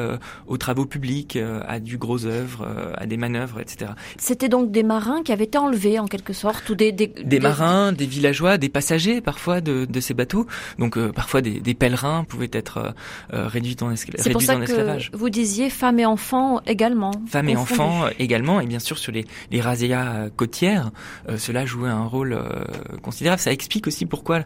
[0.47, 3.91] aux travaux publics, à du gros œuvre, à des manœuvres, etc.
[4.17, 7.41] C'était donc des marins qui avaient été enlevés en quelque sorte ou des des, des,
[7.41, 10.47] marins, des villageois, des passagers parfois de, de ces bateaux.
[10.79, 12.91] Donc euh, parfois des, des, pèlerins pouvaient être euh,
[13.33, 14.23] euh réduits en, esclavage.
[14.23, 17.13] C'est pour ça que vous disiez femmes et enfants également.
[17.27, 20.91] Femmes et enfants également et bien sûr sur les les razzias côtières,
[21.31, 22.39] euh, cela jouait un rôle
[23.01, 23.41] considérable.
[23.41, 24.45] Ça explique aussi pourquoi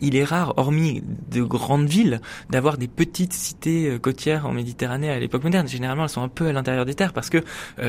[0.00, 5.20] il est rare, hormis de grandes villes, d'avoir des petites cités côtières en Méditerranée à
[5.20, 5.68] l'époque moderne.
[5.68, 7.44] Généralement, elles sont un peu à l'intérieur des terres parce que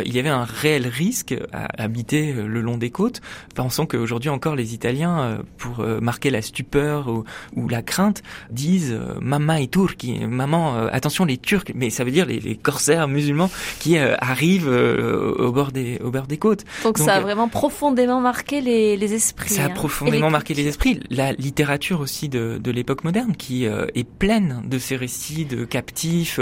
[0.06, 3.22] il y avait un réel risque à habiter euh, le long des côtes.
[3.56, 7.08] Pensons qu'aujourd'hui encore les Italiens, euh, pour euh, marquer la stupeur
[7.56, 12.26] ou, la crainte, disent "Mama et turchi", maman, attention les Turcs, mais ça veut dire
[12.26, 16.65] les, corsaires musulmans qui arrivent au bord des au bord des côtes.
[16.84, 19.54] Donc, ça a vraiment profondément marqué les, les esprits.
[19.54, 19.70] Ça a hein.
[19.70, 21.00] profondément marqué les esprits.
[21.10, 26.39] La littérature aussi de, de l'époque moderne qui est pleine de ces récits de captifs.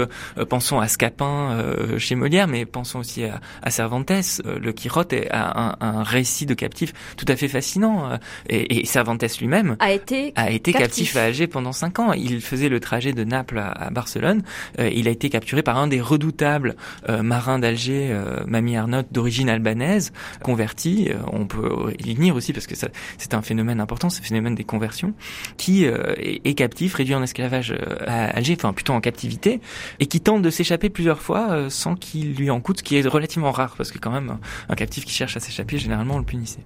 [0.48, 1.62] pensons à Scapin
[1.98, 4.12] chez Molière, mais pensons aussi à, à Cervantes.
[4.44, 8.18] le Quirote un, récit de captif tout à fait fascinant.
[8.48, 11.16] Et, et Cervantes lui-même a été a été captif.
[11.16, 12.12] à Alger pendant cinq ans.
[12.12, 14.42] Il faisait le trajet de Naples à, Barcelone.
[14.78, 16.76] il a été capturé par un des redoutables
[17.08, 20.12] marins d'Alger, Mami Arnaud, d'origine albanaise,
[20.42, 21.10] converti.
[21.32, 25.14] on peut y venir aussi parce que c'est un phénomène important, ce phénomène des conversions,
[25.56, 27.74] qui est, est captif, réduit en esclavage
[28.06, 29.60] à Alger, enfin plutôt en captivité,
[30.00, 32.96] et qui tente de s'échapper plusieurs fois euh, sans qu'il lui en coûte, ce qui
[32.96, 34.38] est relativement rare, parce que quand même,
[34.68, 36.62] un captif qui cherche à s'échapper, généralement on le punissait.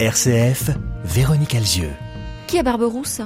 [0.00, 0.68] RCF,
[1.04, 1.88] Véronique Alzieux.
[2.46, 3.22] Qui est Barberousse?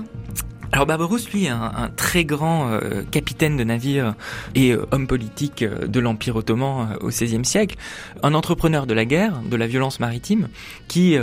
[0.71, 4.15] Alors Barberousse, lui, est un, très grand euh, capitaine de navire
[4.55, 7.77] et euh, homme politique euh, de l'Empire ottoman au XVIe siècle,
[8.23, 10.49] un entrepreneur de la guerre, de la violence maritime,
[10.87, 11.17] qui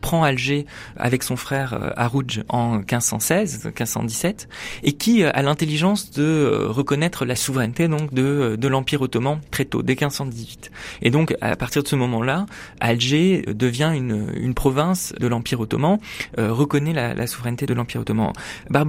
[0.00, 4.46] prend Alger avec son frère Harouj en 1516-1517
[4.82, 9.82] et qui a l'intelligence de reconnaître la souveraineté donc de, de l'Empire ottoman très tôt,
[9.82, 10.70] dès 1518.
[11.02, 12.46] Et donc à partir de ce moment-là,
[12.80, 15.98] Alger devient une, une province de l'Empire ottoman,
[16.36, 18.32] reconnaît la, souveraineté de l'Empire ottoman.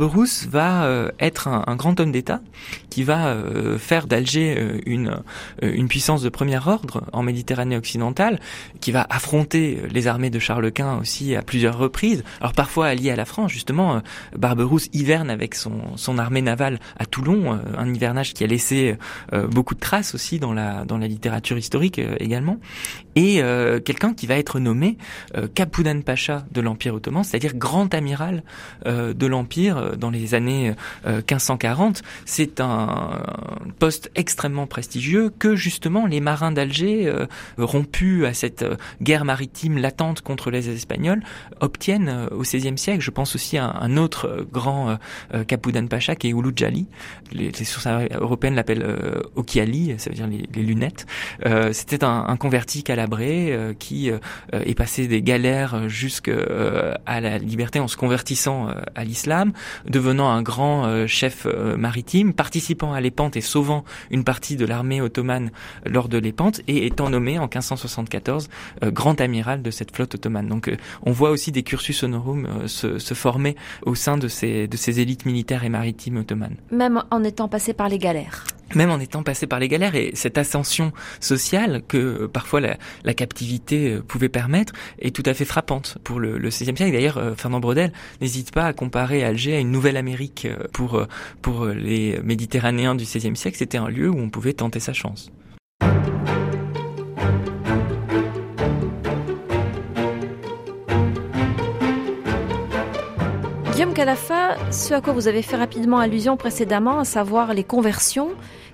[0.08, 2.42] Va euh, être un, grand homme d'État
[2.90, 5.22] qui va euh, faire d'Alger euh, une,
[5.62, 8.40] une puissance de premier ordre en Méditerranée occidentale,
[8.82, 12.24] qui va affronter les armées de Charles Quint aussi à plusieurs reprises.
[12.40, 14.02] Alors parfois allié à la France, justement,
[14.38, 18.98] Barberousse hiverne avec son, son armée navale à Toulon, un hivernage qui a laissé
[19.50, 22.60] beaucoup de traces aussi dans la, dans la littérature historique également.
[23.16, 23.42] Et
[23.86, 24.98] quelqu'un qui va être nommé
[25.56, 28.44] Kapoudan Pacha de l'Empire ottoman, c'est-à-dire grand amiral
[28.86, 30.74] de l'Empire euh, dans les années
[31.06, 33.22] 1540, euh, c'est un
[33.80, 37.26] poste extrêmement prestigieux que justement les marins d'Alger, euh,
[37.58, 38.66] rompus à cette
[39.02, 41.22] guerre maritime latente contre les Espagnols,
[41.60, 43.02] obtiennent au XVIe siècle.
[43.02, 44.98] Je pense aussi à un autre grand
[45.48, 46.88] Kapoudan Pacha qui est Ouloud Jali.
[47.32, 48.86] Les, sources européennes l'appellent
[49.36, 51.06] Okiali, ça veut dire les, lunettes.
[51.72, 54.12] C'était un, converti calabré qui
[54.52, 59.54] est passé des galères jusqu'à la liberté en se convertissant à l'islam,
[59.88, 64.66] devenant un grand euh, chef euh, maritime, participant à l'épante et sauvant une partie de
[64.66, 65.52] l'armée ottomane
[65.86, 68.50] lors de l'épante et étant nommé en 1574
[68.84, 70.48] euh, grand amiral de cette flotte ottomane.
[70.48, 70.72] Donc
[71.04, 75.00] on voit aussi des cursus honorum se, se, former au sein de ces, de ces
[75.00, 76.56] élites militaires et maritimes ottomanes.
[76.72, 80.12] Même en étant passé par les galères même en étant passé par les galères et
[80.14, 85.46] cette ascension sociale que euh, parfois la, captivité euh, pouvait permettre est tout à fait
[85.46, 86.92] frappante pour le, le XVIe siècle.
[86.92, 91.06] D'ailleurs, euh, Fernand Brodel n'hésite pas à comparer Alger à une nouvelle Amérique pour
[91.42, 93.58] pour les Méditerranéens du XVIe siècle.
[93.58, 95.32] C'était un lieu où on pouvait tenter sa chance.
[104.00, 108.30] Guillaume Calafa, ce à quoi vous avez fait rapidement allusion précédemment, à savoir les conversions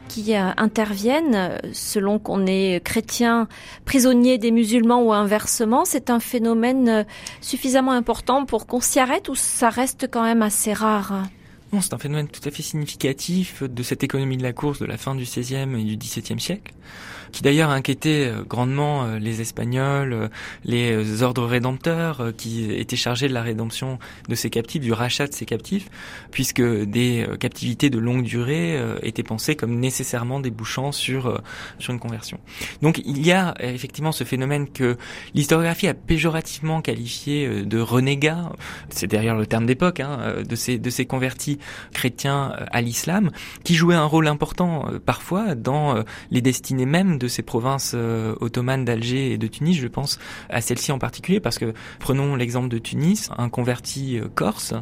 [0.08, 3.48] qui euh, interviennent selon qu'on est chrétien,
[3.86, 7.04] prisonnier des musulmans ou inversement, c'est un phénomène euh,
[7.42, 11.24] suffisamment important pour qu'on s'y arrête ou ça reste quand même assez rare?
[11.74, 14.86] Non, c'est un phénomène tout à fait significatif de cette économie de la course de
[14.86, 16.72] la fin du XVIe et du XVIIe siècle
[17.32, 20.28] qui d'ailleurs inquiétait euh, grandement euh, les Espagnols, euh,
[20.64, 25.34] les ordres rédempteurs qui étaient chargés de la rédemption de ces captifs, du rachat de
[25.34, 25.90] ces captifs,
[26.32, 31.42] puisque des captivités de longue durée étaient pensées comme nécessairement débouchant sur
[31.80, 32.40] sur une conversion.
[32.82, 34.98] Donc il y a effectivement ce phénomène que
[35.34, 38.52] l'historiographie a péjorativement qualifié de renégat,
[38.90, 41.60] c'est derrière le terme d'époque, hein, de ces de ces convertis
[41.94, 43.32] chrétiens à l'islam,
[43.64, 48.36] qui jouaient un rôle important parfois dans les destinées mêmes de de ces provinces euh,
[48.39, 52.69] ottomanes d'Alger et de Tunis, je pense à celle-ci en particulier, parce que prenons l'exemple
[52.69, 54.73] de Tunis, un converti euh, corse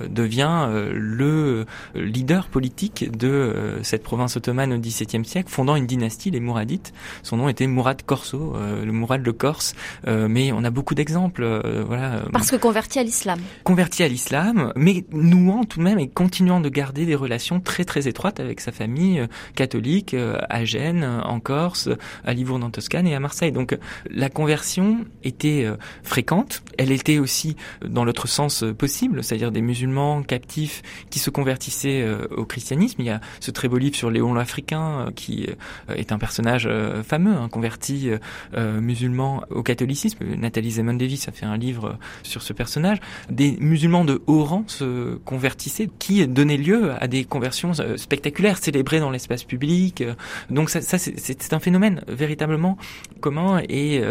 [0.00, 6.30] euh, devient le leader politique de cette province ottomane au XVIIe siècle, fondant une dynastie,
[6.30, 6.92] les Mouradites.
[7.22, 9.74] Son nom était Mourad Corso, le Mourad le Corse,
[10.06, 11.44] mais on a beaucoup d'exemples.
[11.86, 12.22] voilà.
[12.32, 13.40] Parce que converti à l'islam.
[13.64, 17.84] Converti à l'islam, mais nouant tout de même et continuant de garder des relations très
[17.84, 20.14] très étroites avec sa famille catholique
[20.48, 21.79] à Gênes, en Corse,
[22.24, 23.52] à Livourne en Toscane et à Marseille.
[23.52, 23.76] Donc
[24.10, 26.62] la conversion était euh, fréquente.
[26.78, 32.02] Elle était aussi dans l'autre sens euh, possible, c'est-à-dire des musulmans captifs qui se convertissaient
[32.02, 32.96] euh, au christianisme.
[33.00, 35.46] Il y a ce très beau livre sur Léon l'Africain qui
[35.88, 36.68] est un personnage
[37.06, 38.10] fameux, un converti
[38.56, 40.24] musulman au catholicisme.
[40.36, 42.98] Nathalie Zemon Davis a fait un livre sur ce personnage.
[43.30, 49.00] Des musulmans de haut rang se convertissaient qui donnait lieu à des conversions spectaculaires, célébrées
[49.00, 50.04] dans l'espace public.
[50.50, 51.69] Donc ça, c'est un phénomène
[52.08, 52.76] véritablement
[53.20, 54.02] commun et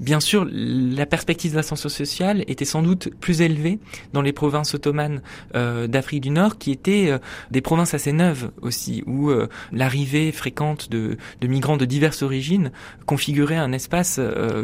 [0.00, 3.78] bien sûr la perspective de l'ascension sociale était sans doute plus élevée
[4.12, 5.22] dans les provinces ottomanes
[5.54, 7.12] d'Afrique du Nord qui étaient
[7.50, 9.30] des provinces assez neuves aussi où
[9.72, 12.70] l'arrivée fréquente de, de migrants de diverses origines
[13.06, 14.20] configurait un espace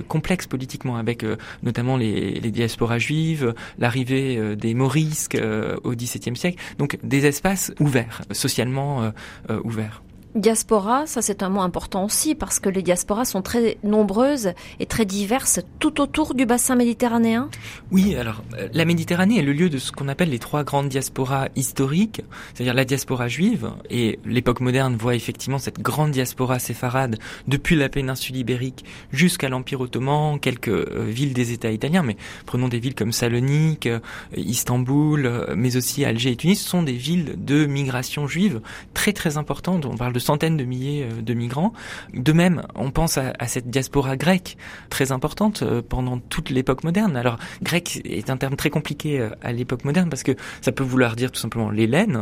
[0.08, 1.24] complexe politiquement avec
[1.62, 7.26] notamment les, les diasporas juives, l'arrivée euh, des morisques euh, au XVIIe siècle, donc des
[7.26, 9.12] espaces ouverts, socialement
[9.50, 10.03] euh, ouverts.
[10.34, 14.86] Diaspora, ça c'est un mot important aussi parce que les diasporas sont très nombreuses et
[14.86, 17.48] très diverses tout autour du bassin méditerranéen.
[17.92, 20.88] Oui, alors euh, la Méditerranée est le lieu de ce qu'on appelle les trois grandes
[20.88, 22.22] diasporas historiques,
[22.52, 27.16] c'est-à-dire la diaspora juive et l'époque moderne voit effectivement cette grande diaspora séfarade
[27.46, 32.66] depuis la péninsule ibérique jusqu'à l'Empire ottoman, quelques euh, villes des États italiens, mais prenons
[32.66, 34.00] des villes comme Salonique, euh,
[34.36, 38.60] Istanbul, mais aussi Alger et Tunis, sont des villes de migration juive
[38.94, 39.86] très très importantes.
[39.86, 41.72] On parle de centaines de milliers euh, de migrants.
[42.12, 44.56] De même, on pense à, cette diaspora grecque
[44.90, 47.16] très importante euh, pendant toute l'époque moderne.
[47.16, 50.84] Alors, grec est un terme très compliqué euh, à l'époque moderne parce que ça peut
[50.84, 52.20] vouloir dire tout simplement l'Hélène,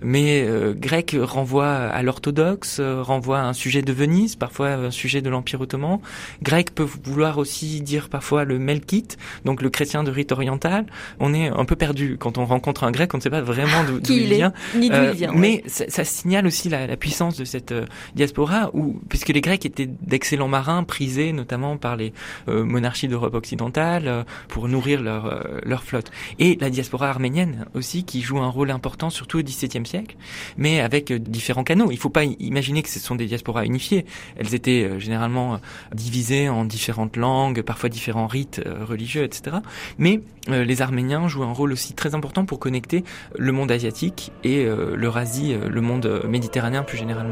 [0.00, 0.46] mais
[0.76, 5.60] grec renvoie à l'orthodoxe, renvoie à un sujet de Venise, parfois un sujet de l'Empire
[5.60, 6.00] ottoman.
[6.42, 10.86] Grec peut vouloir aussi dire parfois le melkite, donc le chrétien de rite oriental.
[11.20, 13.84] On est un peu perdu quand on rencontre un grec, on ne sait pas vraiment
[13.84, 14.52] d'où il, vient.
[14.74, 15.32] Ni d'où il vient.
[15.34, 19.28] Mais ça, ça, signale aussi la, la puissance de de cette euh, diaspora, où, puisque
[19.28, 22.12] les Grecs étaient d'excellents marins, prisés notamment par les
[22.48, 26.10] euh, monarchies d'Europe occidentale euh, pour nourrir leur, leur flotte.
[26.38, 30.16] Et la diaspora arménienne aussi, qui joue un rôle important, surtout au XVIIe siècle,
[30.56, 31.90] mais avec différents canaux.
[31.90, 34.06] Il ne faut pas imaginer que ce sont des diasporas unifiées.
[34.36, 35.60] Elles étaient généralement
[35.92, 39.56] divisées en différentes langues, parfois différents rites religieux, etc.
[39.98, 43.04] Mais les Arméniens jouent un rôle aussi très important pour connecter
[43.36, 47.31] le monde asiatique et l'Eurasie, le monde méditerranéen plus généralement.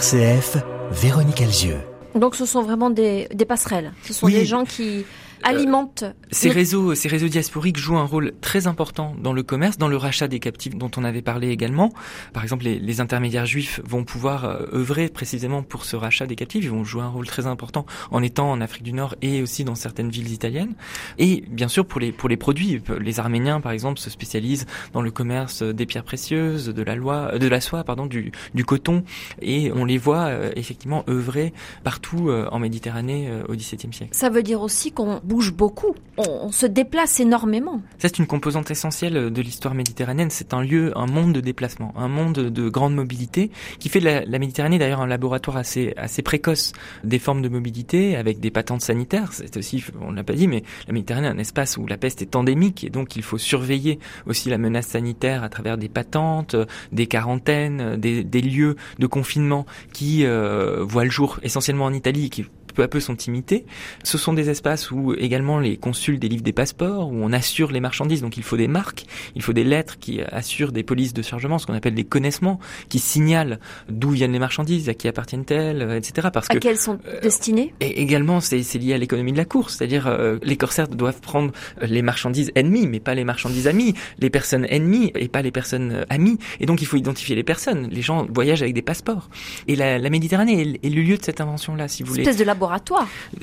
[0.00, 0.56] RCF,
[0.92, 1.89] Véronique Alzieux.
[2.14, 3.92] Donc ce sont vraiment des, des passerelles.
[4.04, 5.04] Ce sont des gens qui
[5.42, 6.04] alimente.
[6.30, 9.96] Ces réseaux, ces réseaux diasporiques jouent un rôle très important dans le commerce, dans le
[9.96, 11.92] rachat des captifs dont on avait parlé également.
[12.32, 16.36] Par exemple, les, les intermédiaires juifs vont pouvoir euh, œuvrer précisément pour ce rachat des
[16.36, 16.64] captifs.
[16.64, 19.64] Ils vont jouer un rôle très important en étant en Afrique du Nord et aussi
[19.64, 20.74] dans certaines villes italiennes.
[21.18, 25.02] Et bien sûr pour les pour les produits, les Arméniens par exemple se spécialisent dans
[25.02, 29.04] le commerce des pierres précieuses, de la loi, de la soie, pardon, du, du coton,
[29.42, 31.52] et on les voit euh, effectivement œuvrer
[31.84, 34.10] partout euh, en Méditerranée au XVIIe siècle.
[34.12, 35.94] Ça veut dire aussi qu'on bouge beaucoup.
[36.28, 37.80] On, se déplace énormément.
[37.98, 40.30] C'est une composante essentielle de l'histoire méditerranéenne.
[40.30, 44.04] C'est un lieu, un monde de déplacement, un monde de grande mobilité qui fait de
[44.04, 46.72] la, Méditerranée d'ailleurs un laboratoire assez assez précoce
[47.04, 49.32] des formes de mobilité avec des patentes sanitaires.
[49.32, 52.22] C'est aussi, on l'a pas dit, mais la Méditerranée est un espace où la peste
[52.22, 56.56] est endémique et donc il faut surveiller aussi la menace sanitaire à travers des patentes,
[56.92, 62.46] des quarantaines, des, lieux de confinement qui euh, voient le jour essentiellement en Italie, qui
[62.80, 63.66] peu à peu sont imités.
[64.04, 67.80] Ce sont des espaces où également les consuls délivrent des passeports, où on assure les
[67.80, 68.22] marchandises.
[68.22, 69.04] Donc il faut des marques,
[69.34, 72.58] il faut des lettres qui assurent des polices de chargement, ce qu'on appelle des connaissements,
[72.88, 73.60] qui signalent
[73.90, 76.28] d'où viennent les marchandises, à qui appartiennent-elles, euh, etc.
[76.32, 77.74] Parce à quelles sont euh, destinées?
[77.80, 81.52] Et également, c'est lié à l'économie de la course, c'est-à-dire euh, les corsaires doivent prendre
[81.82, 86.06] les marchandises ennemies, mais pas les marchandises amies, les personnes ennemies et pas les personnes
[86.08, 86.38] amies.
[86.60, 87.88] Et donc il faut identifier les personnes.
[87.90, 89.28] Les gens voyagent avec des passeports.
[89.68, 92.22] Et la, la Méditerranée est, le lieu de cette invention-là, si vous voulez.
[92.22, 92.69] Espèce de laboratoire.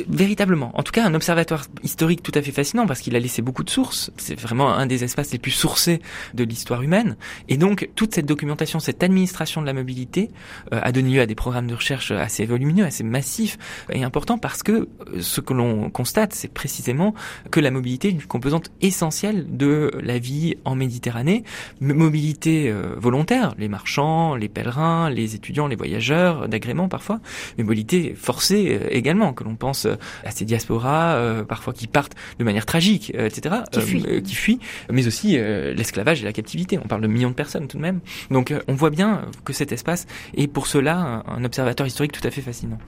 [0.08, 0.72] Véritablement.
[0.74, 3.64] En tout cas, un observatoire historique tout à fait fascinant parce qu'il a laissé beaucoup
[3.64, 4.12] de sources.
[4.18, 6.02] C'est vraiment un des espaces les plus sourcés
[6.34, 7.18] de l'histoire humaine.
[7.50, 10.30] Et donc, toute cette documentation, cette administration de la mobilité
[10.74, 13.58] euh, a donné lieu à des programmes de recherche assez volumineux, assez massifs
[13.92, 14.88] et importants parce que euh,
[15.22, 17.14] ce que l'on constate, c'est précisément
[17.52, 21.44] que la mobilité est une composante essentielle de la vie en Méditerranée.
[21.82, 27.20] Mobilité euh, volontaire, les marchands, les pèlerins, les étudiants, les voyageurs d'agrément parfois,
[27.58, 29.96] mais mobilité forcée également que l'on pense euh,
[30.26, 34.24] à ces diasporas, euh, parfois qui partent de manière tragique, euh, etc., qui fuient.
[34.24, 34.60] qui fuient,
[34.92, 36.78] mais aussi l'esclavage et la captivité.
[36.84, 38.00] On parle de millions de personnes tout de même.
[38.32, 40.06] Donc on voit bien que cet espace
[40.36, 42.80] est pour cela un observateur historique tout à fait fascinant.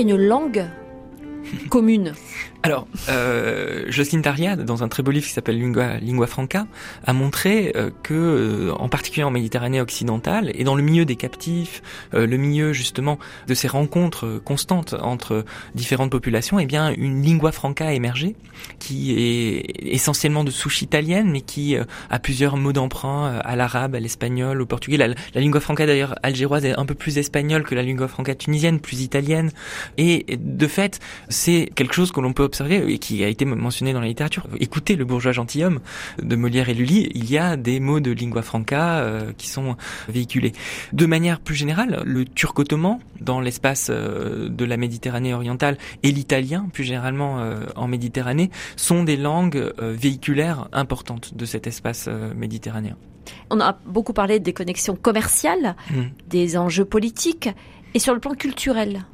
[0.00, 0.64] Une langue
[1.70, 2.14] commune
[2.68, 6.66] alors, euh, Jocelyne Taria, dans un très beau livre qui s'appelle Lingua, Lingua Franca,
[7.06, 11.16] a montré euh, que, euh, en particulier en Méditerranée occidentale et dans le milieu des
[11.16, 17.22] captifs, euh, le milieu justement de ces rencontres constantes entre différentes populations, eh bien, une
[17.22, 18.36] lingua franca a émergé,
[18.78, 21.74] qui est essentiellement de souche italienne, mais qui
[22.10, 24.98] a plusieurs mots d'emprunt à l'arabe, à l'espagnol, au portugais.
[24.98, 28.34] La, la lingua franca d'ailleurs algéroise est un peu plus espagnole que la lingua franca
[28.34, 29.52] tunisienne, plus italienne,
[29.96, 31.00] et de fait,
[31.30, 34.46] c'est quelque chose que l'on peut observer et qui a été mentionné dans la littérature.
[34.60, 35.80] Écoutez le bourgeois gentilhomme
[36.22, 39.76] de Molière et Lully, il y a des mots de lingua franca euh, qui sont
[40.08, 40.52] véhiculés.
[40.92, 46.10] De manière plus générale, le turc ottoman dans l'espace euh, de la Méditerranée orientale et
[46.10, 52.96] l'italien plus généralement euh, en Méditerranée sont des langues véhiculaires importantes de cet espace méditerranéen.
[53.50, 56.02] On a beaucoup parlé des connexions commerciales, mmh.
[56.28, 57.50] des enjeux politiques
[57.94, 59.04] et sur le plan culturel.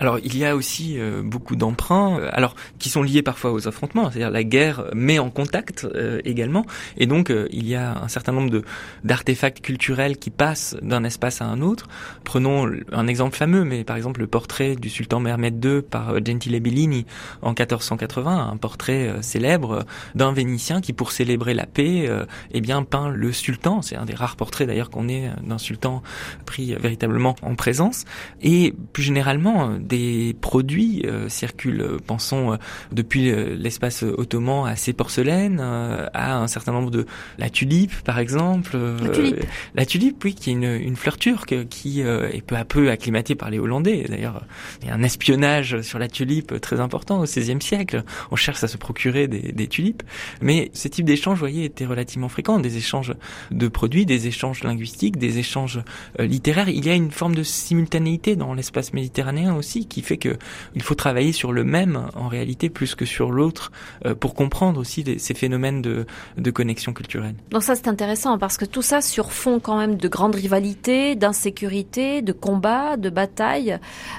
[0.00, 3.68] Alors il y a aussi euh, beaucoup d'emprunts, euh, alors qui sont liés parfois aux
[3.68, 6.66] affrontements, c'est-à-dire la guerre met en contact euh, également,
[6.96, 8.62] et donc il y a un certain nombre de
[9.04, 11.88] d'artefacts culturels qui passent d'un espace à un autre.
[12.24, 16.58] Prenons un exemple fameux, mais par exemple le portrait du sultan Mehmed II par Gentile
[16.60, 17.06] Bellini
[17.42, 19.84] en 1480, un portrait célèbre
[20.14, 22.08] d'un Vénitien qui, pour célébrer la paix,
[22.52, 23.82] eh bien peint le sultan.
[23.82, 26.02] C'est un des rares portraits d'ailleurs qu'on ait d'un sultan
[26.46, 28.04] pris véritablement en présence,
[28.40, 31.82] et plus généralement des produits euh, circulent.
[31.82, 32.56] Euh, pensons euh,
[32.92, 37.06] depuis l'espace ottoman à ces porcelaines, à un certain nombre de
[37.38, 38.76] la tulipe par exemple.
[39.02, 39.44] La tulipe.
[39.74, 43.34] La tulipe, oui, qui est une, une fleur turque qui est peu à peu acclimatée
[43.34, 44.06] par les Hollandais.
[44.08, 44.44] D'ailleurs,
[44.80, 48.04] il y a un espionnage sur la tulipe très important au XVIe siècle.
[48.30, 50.02] On cherche à se procurer des, des tulipes,
[50.40, 52.58] mais ce type d'échange, vous voyez, était relativement fréquent.
[52.58, 53.14] Des échanges
[53.50, 55.82] de produits, des échanges linguistiques, des échanges
[56.18, 56.68] littéraires.
[56.68, 60.36] Il y a une forme de simultanéité dans l'espace méditerranéen aussi qui fait que
[60.74, 63.72] il faut travailler sur le même en réalité plus que sur l'autre
[64.06, 66.06] euh, pour comprendre aussi ces phénomènes de,
[66.36, 67.34] de connexion culturelle.
[67.50, 71.14] Donc ça c'est intéressant parce que tout ça sur fond quand même de grandes rivalités,
[71.16, 73.78] d'insécurité, de combats, de batailles,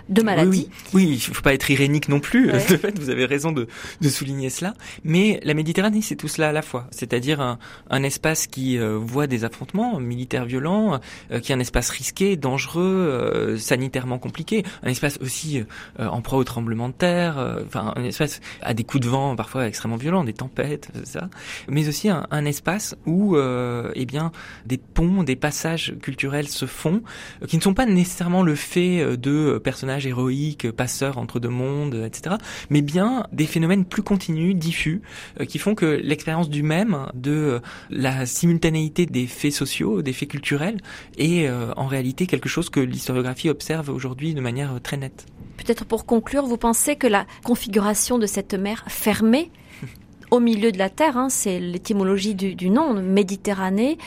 [0.09, 0.69] de maladies.
[0.93, 1.11] Oui, oui.
[1.13, 2.51] il faut pas être irénique non plus.
[2.73, 3.67] De fait, vous avez raison de,
[4.01, 4.73] de souligner cela.
[5.03, 6.87] Mais la Méditerranée, c'est tout cela à la fois.
[6.91, 10.99] C'est-à-dire un, un, espace qui euh, voit des affrontements militaires violents,
[11.31, 15.42] euh, qui est un espace risqué, dangereux, sanitairement compliqué, un espace aussi
[15.99, 19.09] euh, en proie au tremblement de terre, euh, enfin un espace à des coups de
[19.09, 21.29] vent parfois extrêmement violents, des tempêtes, ça,
[21.67, 24.31] mais aussi un, un espace où euh, eh bien
[24.65, 27.01] des ponts, des passages culturels se font,
[27.47, 32.35] qui ne sont pas nécessairement le fait de personnages héroïques, passeurs entre deux mondes, etc.,
[32.69, 35.01] mais bien des phénomènes plus continus, diffus,
[35.47, 40.77] qui font que l'expérience du même, de la simultanéité des faits sociaux, des faits culturels,
[41.17, 45.25] est en réalité quelque chose que l'historiographie observe aujourd'hui de manière très nette.
[45.57, 49.51] Peut-être pour conclure, vous pensez que la configuration de cette mer fermée
[50.31, 53.97] au milieu de la Terre, hein, c'est l'étymologie du, du, nom, Méditerranée,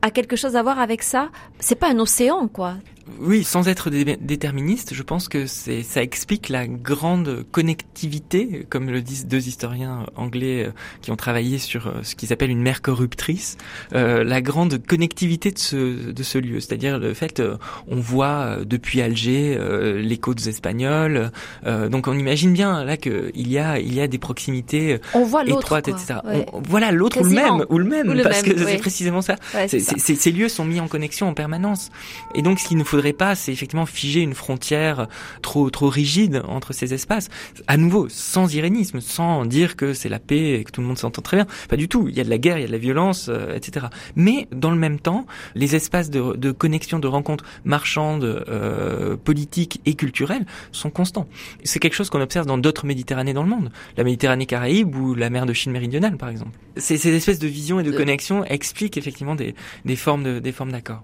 [0.00, 1.30] a quelque chose à voir avec ça?
[1.58, 2.76] C'est pas un océan, quoi.
[3.20, 9.00] Oui, sans être déterministe, je pense que c'est ça explique la grande connectivité, comme le
[9.00, 12.82] disent deux historiens anglais euh, qui ont travaillé sur euh, ce qu'ils appellent une mer
[12.82, 13.58] corruptrice,
[13.94, 17.42] euh, la grande connectivité de ce de ce lieu, c'est-à-dire le fait
[17.88, 19.58] on voit depuis Alger
[20.02, 21.30] les côtes espagnoles,
[21.64, 25.24] donc on imagine bien là que il y a il y a des proximités on
[25.24, 26.20] voit étroites, etc.
[26.68, 29.36] voilà l'autre ou le même ou le même, parce que c'est précisément ça.
[29.68, 31.90] ces lieux sont mis en connexion en permanence,
[32.34, 35.08] et donc ce qui nous faudrait pas, c'est effectivement figer une frontière
[35.42, 37.28] trop trop rigide entre ces espaces.
[37.66, 40.98] À nouveau, sans irénisme, sans dire que c'est la paix et que tout le monde
[40.98, 41.46] s'entend très bien.
[41.68, 42.06] Pas du tout.
[42.08, 43.86] Il y a de la guerre, il y a de la violence, euh, etc.
[44.14, 45.26] Mais dans le même temps,
[45.56, 51.26] les espaces de, de connexion, de rencontres marchandes, euh, politiques et culturelles sont constants.
[51.64, 53.70] C'est quelque chose qu'on observe dans d'autres Méditerranées dans le monde.
[53.96, 56.58] La Méditerranée Caraïbe ou la mer de Chine méridionale, par exemple.
[56.76, 60.52] Ces, ces espèces de visions et de connexions expliquent effectivement des, des formes de, des
[60.52, 61.02] formes d'accord.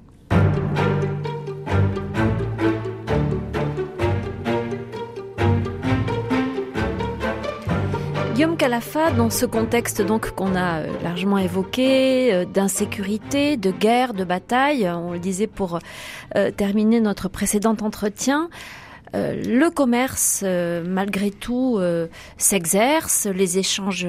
[8.38, 14.14] Guillaume Calafa, dans ce contexte donc qu'on a euh, largement évoqué, euh, d'insécurité, de guerre,
[14.14, 15.80] de bataille, on le disait pour
[16.36, 18.48] euh, terminer notre précédent entretien,
[19.12, 21.80] le commerce, malgré tout,
[22.36, 24.06] s'exerce, les échanges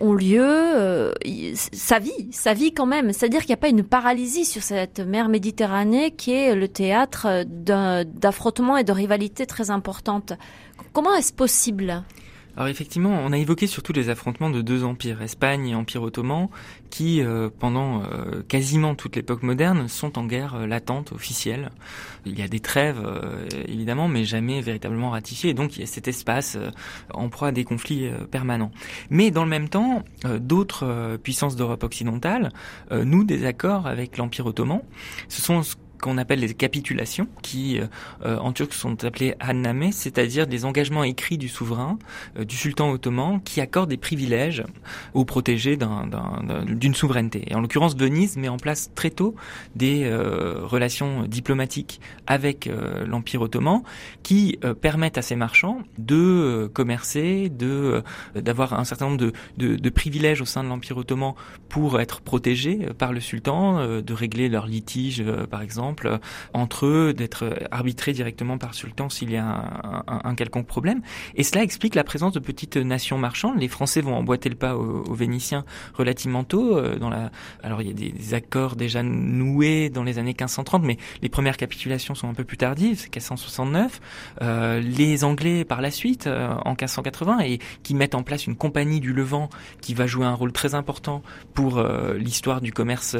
[0.00, 1.12] ont lieu,
[1.52, 3.12] ça vit, ça vit quand même.
[3.12, 7.44] C'est-à-dire qu'il n'y a pas une paralysie sur cette mer Méditerranée qui est le théâtre
[7.44, 10.32] d'affrontements et de rivalités très importantes.
[10.94, 12.02] Comment est-ce possible?
[12.60, 16.50] Alors effectivement, on a évoqué surtout les affrontements de deux empires, Espagne et Empire ottoman,
[16.90, 21.70] qui euh, pendant euh, quasiment toute l'époque moderne sont en guerre euh, latente, officielle.
[22.26, 23.00] Il y a des trêves
[23.66, 25.48] évidemment, mais jamais véritablement ratifiées.
[25.48, 26.58] Et donc il y a cet espace
[27.14, 28.72] en proie à des conflits permanents.
[29.08, 30.04] Mais dans le même temps,
[30.38, 32.50] d'autres puissances d'Europe occidentale
[32.90, 34.82] nouent des accords avec l'Empire ottoman.
[35.28, 35.62] Ce sont
[36.00, 37.80] qu'on appelle les capitulations, qui
[38.24, 41.98] euh, en turc sont appelées anname, c'est-à-dire des engagements écrits du souverain,
[42.38, 44.64] euh, du sultan ottoman, qui accordent des privilèges
[45.14, 45.78] aux protégés
[46.66, 47.44] d'une souveraineté.
[47.46, 49.34] Et en l'occurrence, Venise met en place très tôt
[49.74, 52.68] des euh, relations diplomatiques avec
[53.06, 53.82] l'Empire ottoman,
[54.22, 58.02] qui permettent à ces marchands de commercer, de
[58.34, 61.34] d'avoir un certain nombre de, de, de privilèges au sein de l'Empire ottoman
[61.68, 66.18] pour être protégés par le sultan, de régler leurs litiges, par exemple euh,
[66.54, 71.02] entre eux, d'être arbitrés directement par sultan s'il y a un, quelconque problème.
[71.34, 73.58] Et cela explique la présence de petites nations marchandes.
[73.58, 75.64] Les Français vont emboîter le pas aux, Vénitiens
[75.94, 76.76] relativement tôt.
[76.76, 77.30] Euh, dans la...
[77.62, 81.56] Alors il y a des, accords déjà noués dans les années 1530, mais les premières
[81.56, 84.00] capitulations sont un peu plus tardives, c'est 1569.
[84.42, 89.00] Euh, les Anglais par la suite, en 1580, et qui mettent en place une compagnie
[89.00, 91.22] du Levant qui va jouer un rôle très important
[91.54, 91.82] pour
[92.14, 93.16] l'histoire du commerce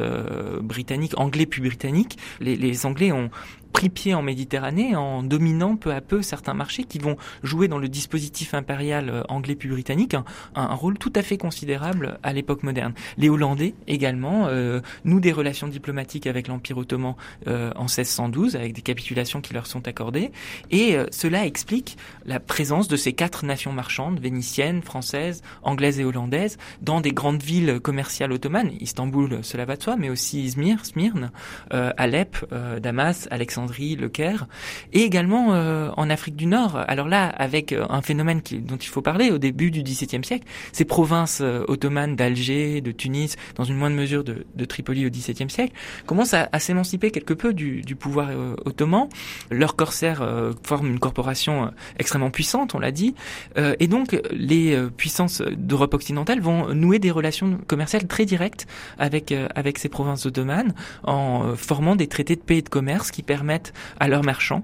[0.61, 2.19] britannique, anglais puis britannique.
[2.41, 3.31] Les, les Anglais ont
[3.73, 7.79] pris pied en Méditerranée en dominant peu à peu certains marchés qui vont jouer dans
[7.79, 10.15] le dispositif impérial euh, anglais puis britannique
[10.55, 12.93] un, rôle tout à fait considérable à l'époque moderne.
[13.19, 17.15] Les Hollandais également euh, nouent des relations diplomatiques avec l'Empire ottoman
[17.47, 20.33] euh, en 1612 avec des capitulations qui leur sont accordées
[20.71, 26.05] et euh, cela explique la présence de ces quatre nations marchandes vénitiennes, françaises, anglaises et
[26.05, 30.85] hollandaises dans des grandes villes commerciales ottomanes, Istanbul, cela va de soi, mais aussi Izmir,
[30.85, 31.31] Smyrne,
[31.71, 32.47] Alep,
[32.81, 34.47] Damas, Alexandrie le Caire,
[34.93, 36.83] et également euh, en Afrique du Nord.
[36.89, 40.25] Alors là, avec euh, un phénomène qui, dont il faut parler au début du XVIIe
[40.25, 45.07] siècle, ces provinces euh, ottomanes d'Alger, de Tunis, dans une moindre mesure de, de Tripoli
[45.07, 45.73] au XVIIe siècle,
[46.07, 48.31] commencent à, à s'émanciper quelque peu du, du pouvoir
[48.65, 49.09] ottoman.
[49.51, 50.25] Leurs corsaires
[50.63, 53.15] forment une corporation extrêmement puissante, on l'a dit,
[53.57, 58.67] et donc les puissances d'Europe occidentale vont nouer des relations commerciales très directes
[58.99, 63.23] avec avec ces provinces ottomanes en formant des traités de paix et de commerce qui
[63.23, 63.50] permettent
[63.99, 64.63] à leurs marchands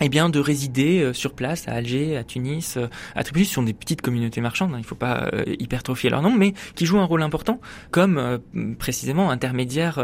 [0.00, 3.44] eh bien, de résider euh, sur place à Alger, à Tunis, euh, à Tripoli.
[3.44, 6.38] Ce sont des petites communautés marchandes, hein, il ne faut pas euh, hypertrophier leur nombre,
[6.38, 8.38] mais qui jouent un rôle important comme
[8.78, 10.02] précisément intermédiaire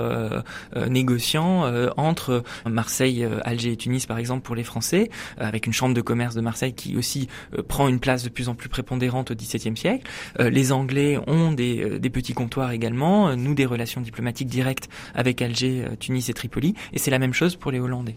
[0.89, 1.65] négociant
[1.97, 6.35] entre Marseille, Alger et Tunis, par exemple, pour les Français, avec une chambre de commerce
[6.35, 7.29] de Marseille qui aussi
[7.69, 10.11] prend une place de plus en plus prépondérante au XVIIe siècle.
[10.39, 15.85] les Anglais ont des, des petits comptoirs également, nous des relations diplomatiques directes avec Alger,
[15.99, 18.17] Tunis et Tripoli, et c'est la même chose pour les Hollandais.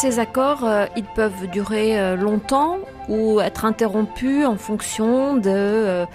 [0.00, 2.78] ces accords, euh, ils peuvent durer euh, longtemps
[3.08, 6.06] ou être interrompus en fonction de euh,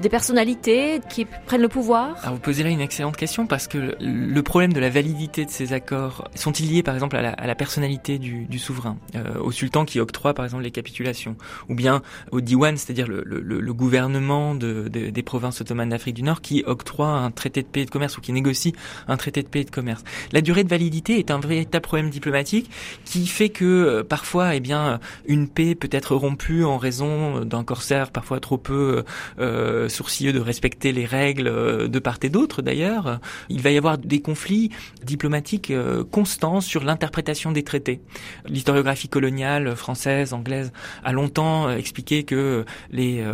[0.00, 3.96] des personnalités qui prennent le pouvoir Alors vous posez là une excellente question parce que
[4.00, 7.46] le problème de la validité de ces accords sont-ils liés par exemple à la, à
[7.46, 11.36] la personnalité du, du souverain, euh, au sultan qui octroie par exemple les capitulations,
[11.68, 16.14] ou bien au diwan, c'est-à-dire le, le, le, gouvernement de, de, des provinces ottomanes d'Afrique
[16.14, 18.74] du Nord qui octroie un traité de paix et de commerce ou qui négocie
[19.06, 20.04] un traité de paix et de commerce?
[20.32, 22.70] La durée de validité est un véritable problème diplomatique
[23.04, 27.64] qui fait que euh, parfois, eh bien, une paix peut être rompue en raison d'un
[27.64, 29.04] corsaire parfois trop peu
[29.38, 33.20] euh, sourcilleux de respecter les règles euh, de part et d'autre d'ailleurs.
[33.48, 34.70] Il va y avoir des conflits
[35.04, 38.00] diplomatiques euh, constants sur l'interprétation des traités.
[38.46, 40.72] L'historiographie coloniale française, anglaise
[41.04, 43.24] a longtemps euh, expliqué que les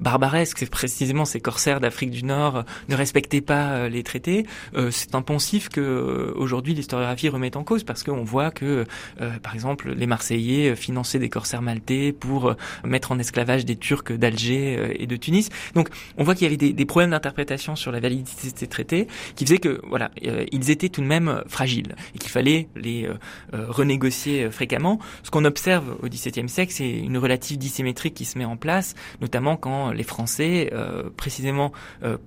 [0.00, 4.46] barbaresques, c'est précisément ces corsaires d'Afrique du Nord, ne respectaient pas les traités.
[4.90, 8.84] C'est un poncif que aujourd'hui l'historiographie remet en cause parce qu'on voit que,
[9.42, 14.96] par exemple, les Marseillais finançaient des corsaires maltais pour mettre en esclavage des Turcs d'Alger
[14.98, 15.48] et de Tunis.
[15.74, 18.66] Donc on voit qu'il y avait des, des problèmes d'interprétation sur la validité de ces
[18.66, 20.10] traités qui faisaient que voilà
[20.52, 23.08] ils étaient tout de même fragiles et qu'il fallait les
[23.52, 24.98] renégocier fréquemment.
[25.22, 28.94] Ce qu'on observe au XVIIe siècle, c'est une relative dissymétrie qui se met en place,
[29.20, 30.72] notamment quand les Français,
[31.16, 31.72] précisément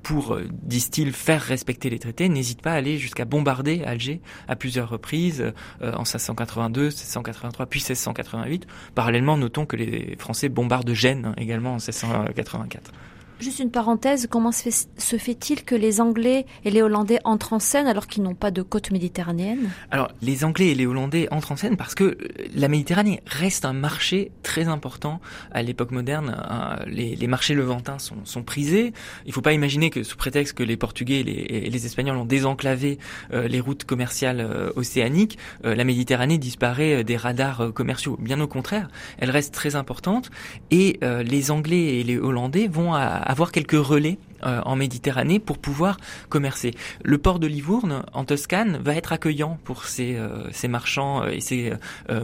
[0.04, 4.90] pour, disent-ils, faire respecter les traités, n'hésitent pas à aller jusqu'à bombarder Alger à plusieurs
[4.90, 5.42] reprises
[5.82, 8.68] euh, en 1682, 1683, puis 1688.
[8.96, 12.92] Parallèlement, notons que les Français bombardent Gênes hein, également en 1684.
[13.40, 17.86] Juste une parenthèse, comment se fait-il que les Anglais et les Hollandais entrent en scène
[17.86, 19.70] alors qu'ils n'ont pas de côte méditerranéenne?
[19.92, 22.18] Alors, les Anglais et les Hollandais entrent en scène parce que euh,
[22.56, 25.22] la Méditerranée reste un marché très important
[25.52, 26.36] à l'époque moderne.
[26.50, 28.92] Euh, les, marchés levantins sont, prisés.
[29.26, 32.26] Il ne faut pas imaginer que sous prétexte que les Portugais et les, Espagnols ont
[32.26, 32.98] désenclavé
[33.34, 38.18] euh, les routes commerciales océaniques, la Méditerranée disparaît des radars commerciaux.
[38.20, 40.32] Bien au contraire, elle reste très importante
[40.72, 45.58] et les Anglais et les Hollandais vont à avoir quelques relais euh, en Méditerranée pour
[45.58, 45.98] pouvoir
[46.30, 46.72] commercer.
[47.04, 51.30] Le port de Livourne, en Toscane, va être accueillant pour ces, euh, ces marchands euh,
[51.30, 51.74] et ces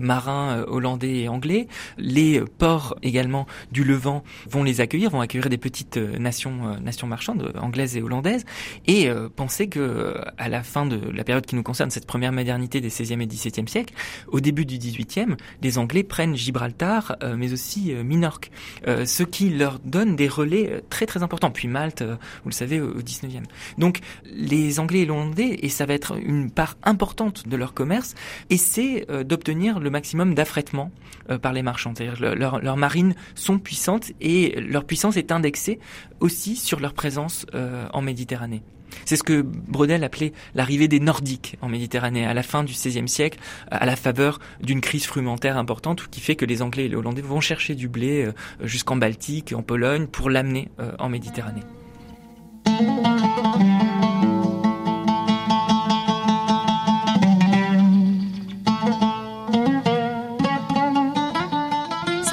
[0.01, 1.68] marins hollandais et anglais.
[1.97, 7.53] Les ports également du Levant vont les accueillir, vont accueillir des petites nations, nations marchandes
[7.59, 8.45] anglaises et hollandaises.
[8.88, 12.82] Et pensez que à la fin de la période qui nous concerne, cette première modernité
[12.82, 13.93] des 16e et 17e siècles,
[14.28, 18.51] au début du 18e, les Anglais prennent Gibraltar, mais aussi Minorque,
[18.86, 21.51] ce qui leur donne des relais très très importants.
[21.51, 23.43] Puis Malte, euh, vous le savez, au 19e.
[23.78, 27.74] Donc les Anglais et les Hollandais, et ça va être une part importante de leur
[27.74, 28.16] commerce,
[28.49, 30.91] essaient euh, d'obtenir le maximum d'affrètement
[31.30, 31.93] euh, par les marchands.
[31.95, 35.80] C'est-à-dire leurs marines sont puissantes et leur puissance est indexée
[36.20, 38.62] aussi sur leur présence en Méditerranée.
[39.06, 43.08] C'est ce que Brodel appelait l'arrivée des Nordiques en Méditerranée à la fin du XVIe
[43.08, 43.39] siècle,
[43.70, 47.22] à la faveur d'une crise frumentaire importante qui fait que les Anglais et les Hollandais
[47.22, 48.30] vont chercher du blé
[48.62, 51.64] jusqu'en Baltique, en Pologne, pour l'amener en Méditerranée.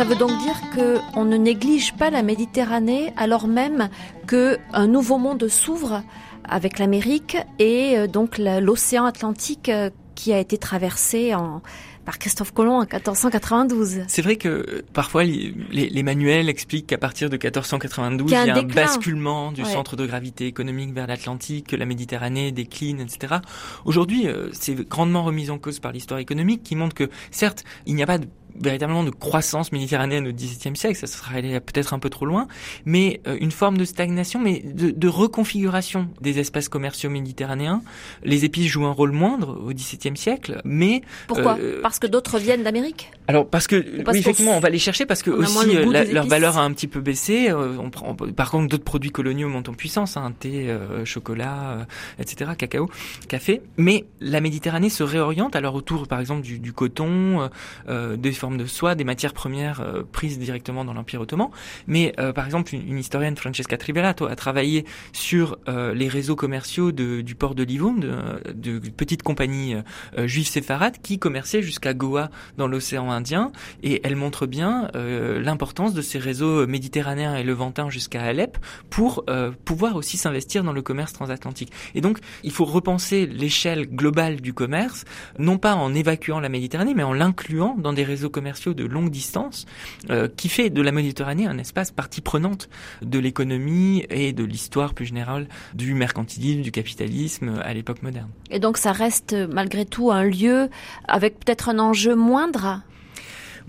[0.00, 3.90] Ça veut donc dire qu'on ne néglige pas la Méditerranée alors même
[4.26, 6.02] qu'un nouveau monde s'ouvre
[6.48, 11.60] avec l'Amérique et euh, donc l'océan Atlantique euh, qui a été traversé en,
[12.04, 14.04] par Christophe Colomb en 1492.
[14.08, 18.36] C'est vrai que euh, parfois les, les, manuels expliquent qu'à partir de 1492, il y
[18.36, 23.36] a un, basculement du centre de gravité économique vers l'Atlantique, que la Méditerranée décline, etc.
[23.84, 28.02] Aujourd'hui, c'est grandement remis en cause par l'histoire économique qui montre que certes, il n'y
[28.02, 28.26] a pas de
[28.62, 32.46] véritablement de croissance méditerranéenne au XVIIe siècle, ça serait allé peut-être un peu trop loin,
[32.84, 37.82] mais euh, une forme de stagnation, mais de, de, reconfiguration des espaces commerciaux méditerranéens.
[38.22, 41.58] Les épices jouent un rôle moindre au XVIIe siècle, mais pourquoi?
[41.60, 43.10] euh, Parce que d'autres viennent d'Amérique?
[43.28, 46.58] Alors parce que oui, effectivement, on va les chercher parce que aussi euh, leur valeur
[46.58, 47.52] a un petit peu baissé.
[47.52, 51.86] on prend, par contre, d'autres produits coloniaux montent en puissance, hein, thé, chocolat,
[52.18, 52.90] etc., cacao,
[53.28, 53.62] café.
[53.76, 57.48] Mais la Méditerranée se réoriente alors autour, par exemple, du, du coton,
[57.88, 61.48] des formes de soie, des matières premières euh, prises directement dans l'Empire ottoman.
[61.86, 66.92] Mais euh, par exemple, une, historienne, Francesca Trivelato, a travaillé sur euh, les réseaux commerciaux
[66.92, 69.74] de, du port de Livourne, de, de petites compagnies
[70.16, 73.52] juives séfarades qui commerçaient jusqu'à Goa dans l'océan Indien.
[73.82, 79.24] Et elle montre bien l'importance de ces réseaux méditerranéens et levantins jusqu'à Alep pour
[79.64, 81.72] pouvoir aussi s'investir dans le commerce transatlantique.
[81.94, 85.04] Et donc, il faut repenser l'échelle globale du commerce,
[85.38, 89.10] non pas en évacuant la Méditerranée, mais en l'incluant dans des réseaux commerciaux de longue
[89.10, 89.66] distance
[90.10, 92.68] euh, qui fait de la Méditerranée un espace partie prenante
[93.02, 98.28] de l'économie et de l'histoire plus générale du mercantilisme, du capitalisme à l'époque moderne.
[98.50, 100.68] Et donc ça reste malgré tout un lieu
[101.06, 102.82] avec peut-être un enjeu moindre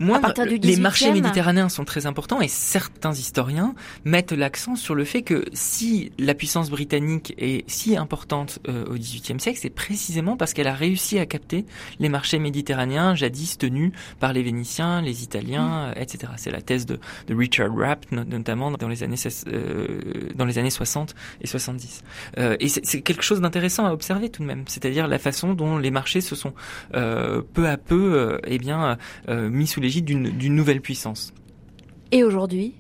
[0.02, 3.76] les marchés méditerranéens sont très importants et certains historiens
[4.06, 8.96] mettent l'accent sur le fait que si la puissance britannique est si importante euh, au
[8.96, 11.66] XVIIIe siècle, c'est précisément parce qu'elle a réussi à capter
[12.00, 16.02] les marchés méditerranéens jadis tenus par les Vénitiens, les Italiens, mm.
[16.02, 16.34] etc.
[16.38, 17.00] C'est la thèse de,
[17.30, 19.16] Richard Rapp, notamment dans les années
[19.48, 20.00] euh,
[20.36, 22.02] dans les années 60 et 70.
[22.38, 25.78] Euh, et c'est quelque chose d'intéressant à observer tout de même, c'est-à-dire la façon dont
[25.78, 26.54] les marchés se sont
[26.92, 28.98] peu à peu, eh bien,
[29.28, 31.34] mis sous l'égide d'une nouvelle puissance.
[32.14, 32.76] Et aujourd'hui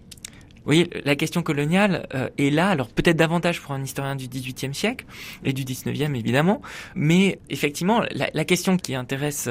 [0.66, 4.74] voyez, la question coloniale euh, est là, alors peut-être davantage pour un historien du XVIIIe
[4.74, 5.06] siècle
[5.44, 6.62] et du XIXe évidemment,
[6.96, 9.50] mais effectivement, la, la question qui intéresse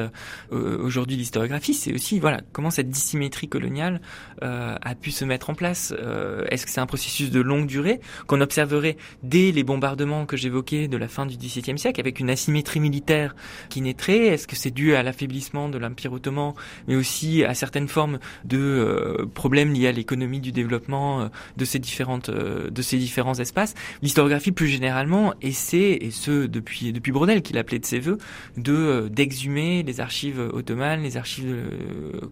[0.53, 4.01] euh, aujourd'hui l'historiographie, c'est aussi voilà comment cette dissymétrie coloniale
[4.43, 5.95] euh, a pu se mettre en place.
[5.97, 10.37] Euh, est-ce que c'est un processus de longue durée qu'on observerait dès les bombardements que
[10.37, 13.35] j'évoquais de la fin du XVIIe siècle, avec une asymétrie militaire
[13.69, 14.27] qui naîtrait?
[14.27, 16.55] Est-ce que c'est dû à l'affaiblissement de l'Empire ottoman,
[16.89, 21.79] mais aussi à certaines formes de problèmes liés à l'économie du développement euh, de ces
[21.79, 23.75] différentes euh, de ces différents espaces.
[24.03, 28.19] L'historiographie plus généralement essaie et ce depuis depuis Brodel qui l'appelait de ses voeux
[28.57, 31.57] de euh, d'exhumer les archives ottomanes, les archives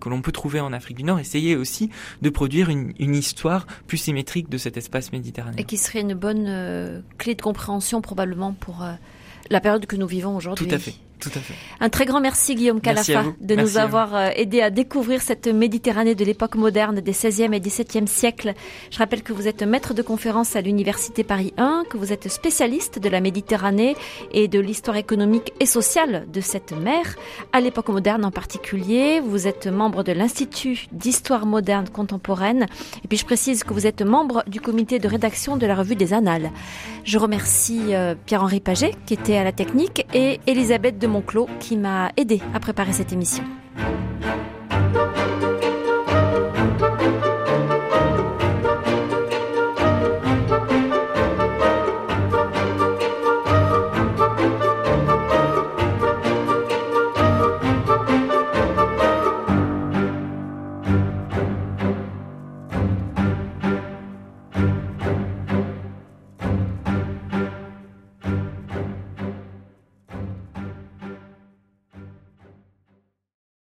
[0.01, 1.91] que l'on peut trouver en Afrique du Nord, essayer aussi
[2.23, 5.59] de produire une, une histoire plus symétrique de cet espace méditerranéen.
[5.59, 8.85] Et qui serait une bonne clé de compréhension probablement pour
[9.51, 10.67] la période que nous vivons aujourd'hui.
[10.67, 10.95] Tout à fait.
[11.21, 11.55] Tout à fait.
[11.81, 16.15] Un très grand merci Guillaume Calafa de nous avoir euh, aidé à découvrir cette Méditerranée
[16.15, 18.55] de l'époque moderne des 16e et 17e siècles.
[18.91, 22.29] Je rappelle que vous êtes maître de conférence à l'Université Paris 1, que vous êtes
[22.29, 23.97] spécialiste de la Méditerranée
[24.33, 27.17] et de l'histoire économique et sociale de cette mer,
[27.53, 29.21] à l'époque moderne en particulier.
[29.21, 32.67] Vous êtes membre de l'Institut d'histoire moderne contemporaine.
[33.05, 35.97] Et puis je précise que vous êtes membre du comité de rédaction de la revue
[35.97, 36.51] des Annales.
[37.09, 41.79] Je remercie euh, Pierre-Henri Paget qui était à la technique et Elisabeth de Monclos qui
[41.79, 43.45] m'a aidé à préparer cette émission.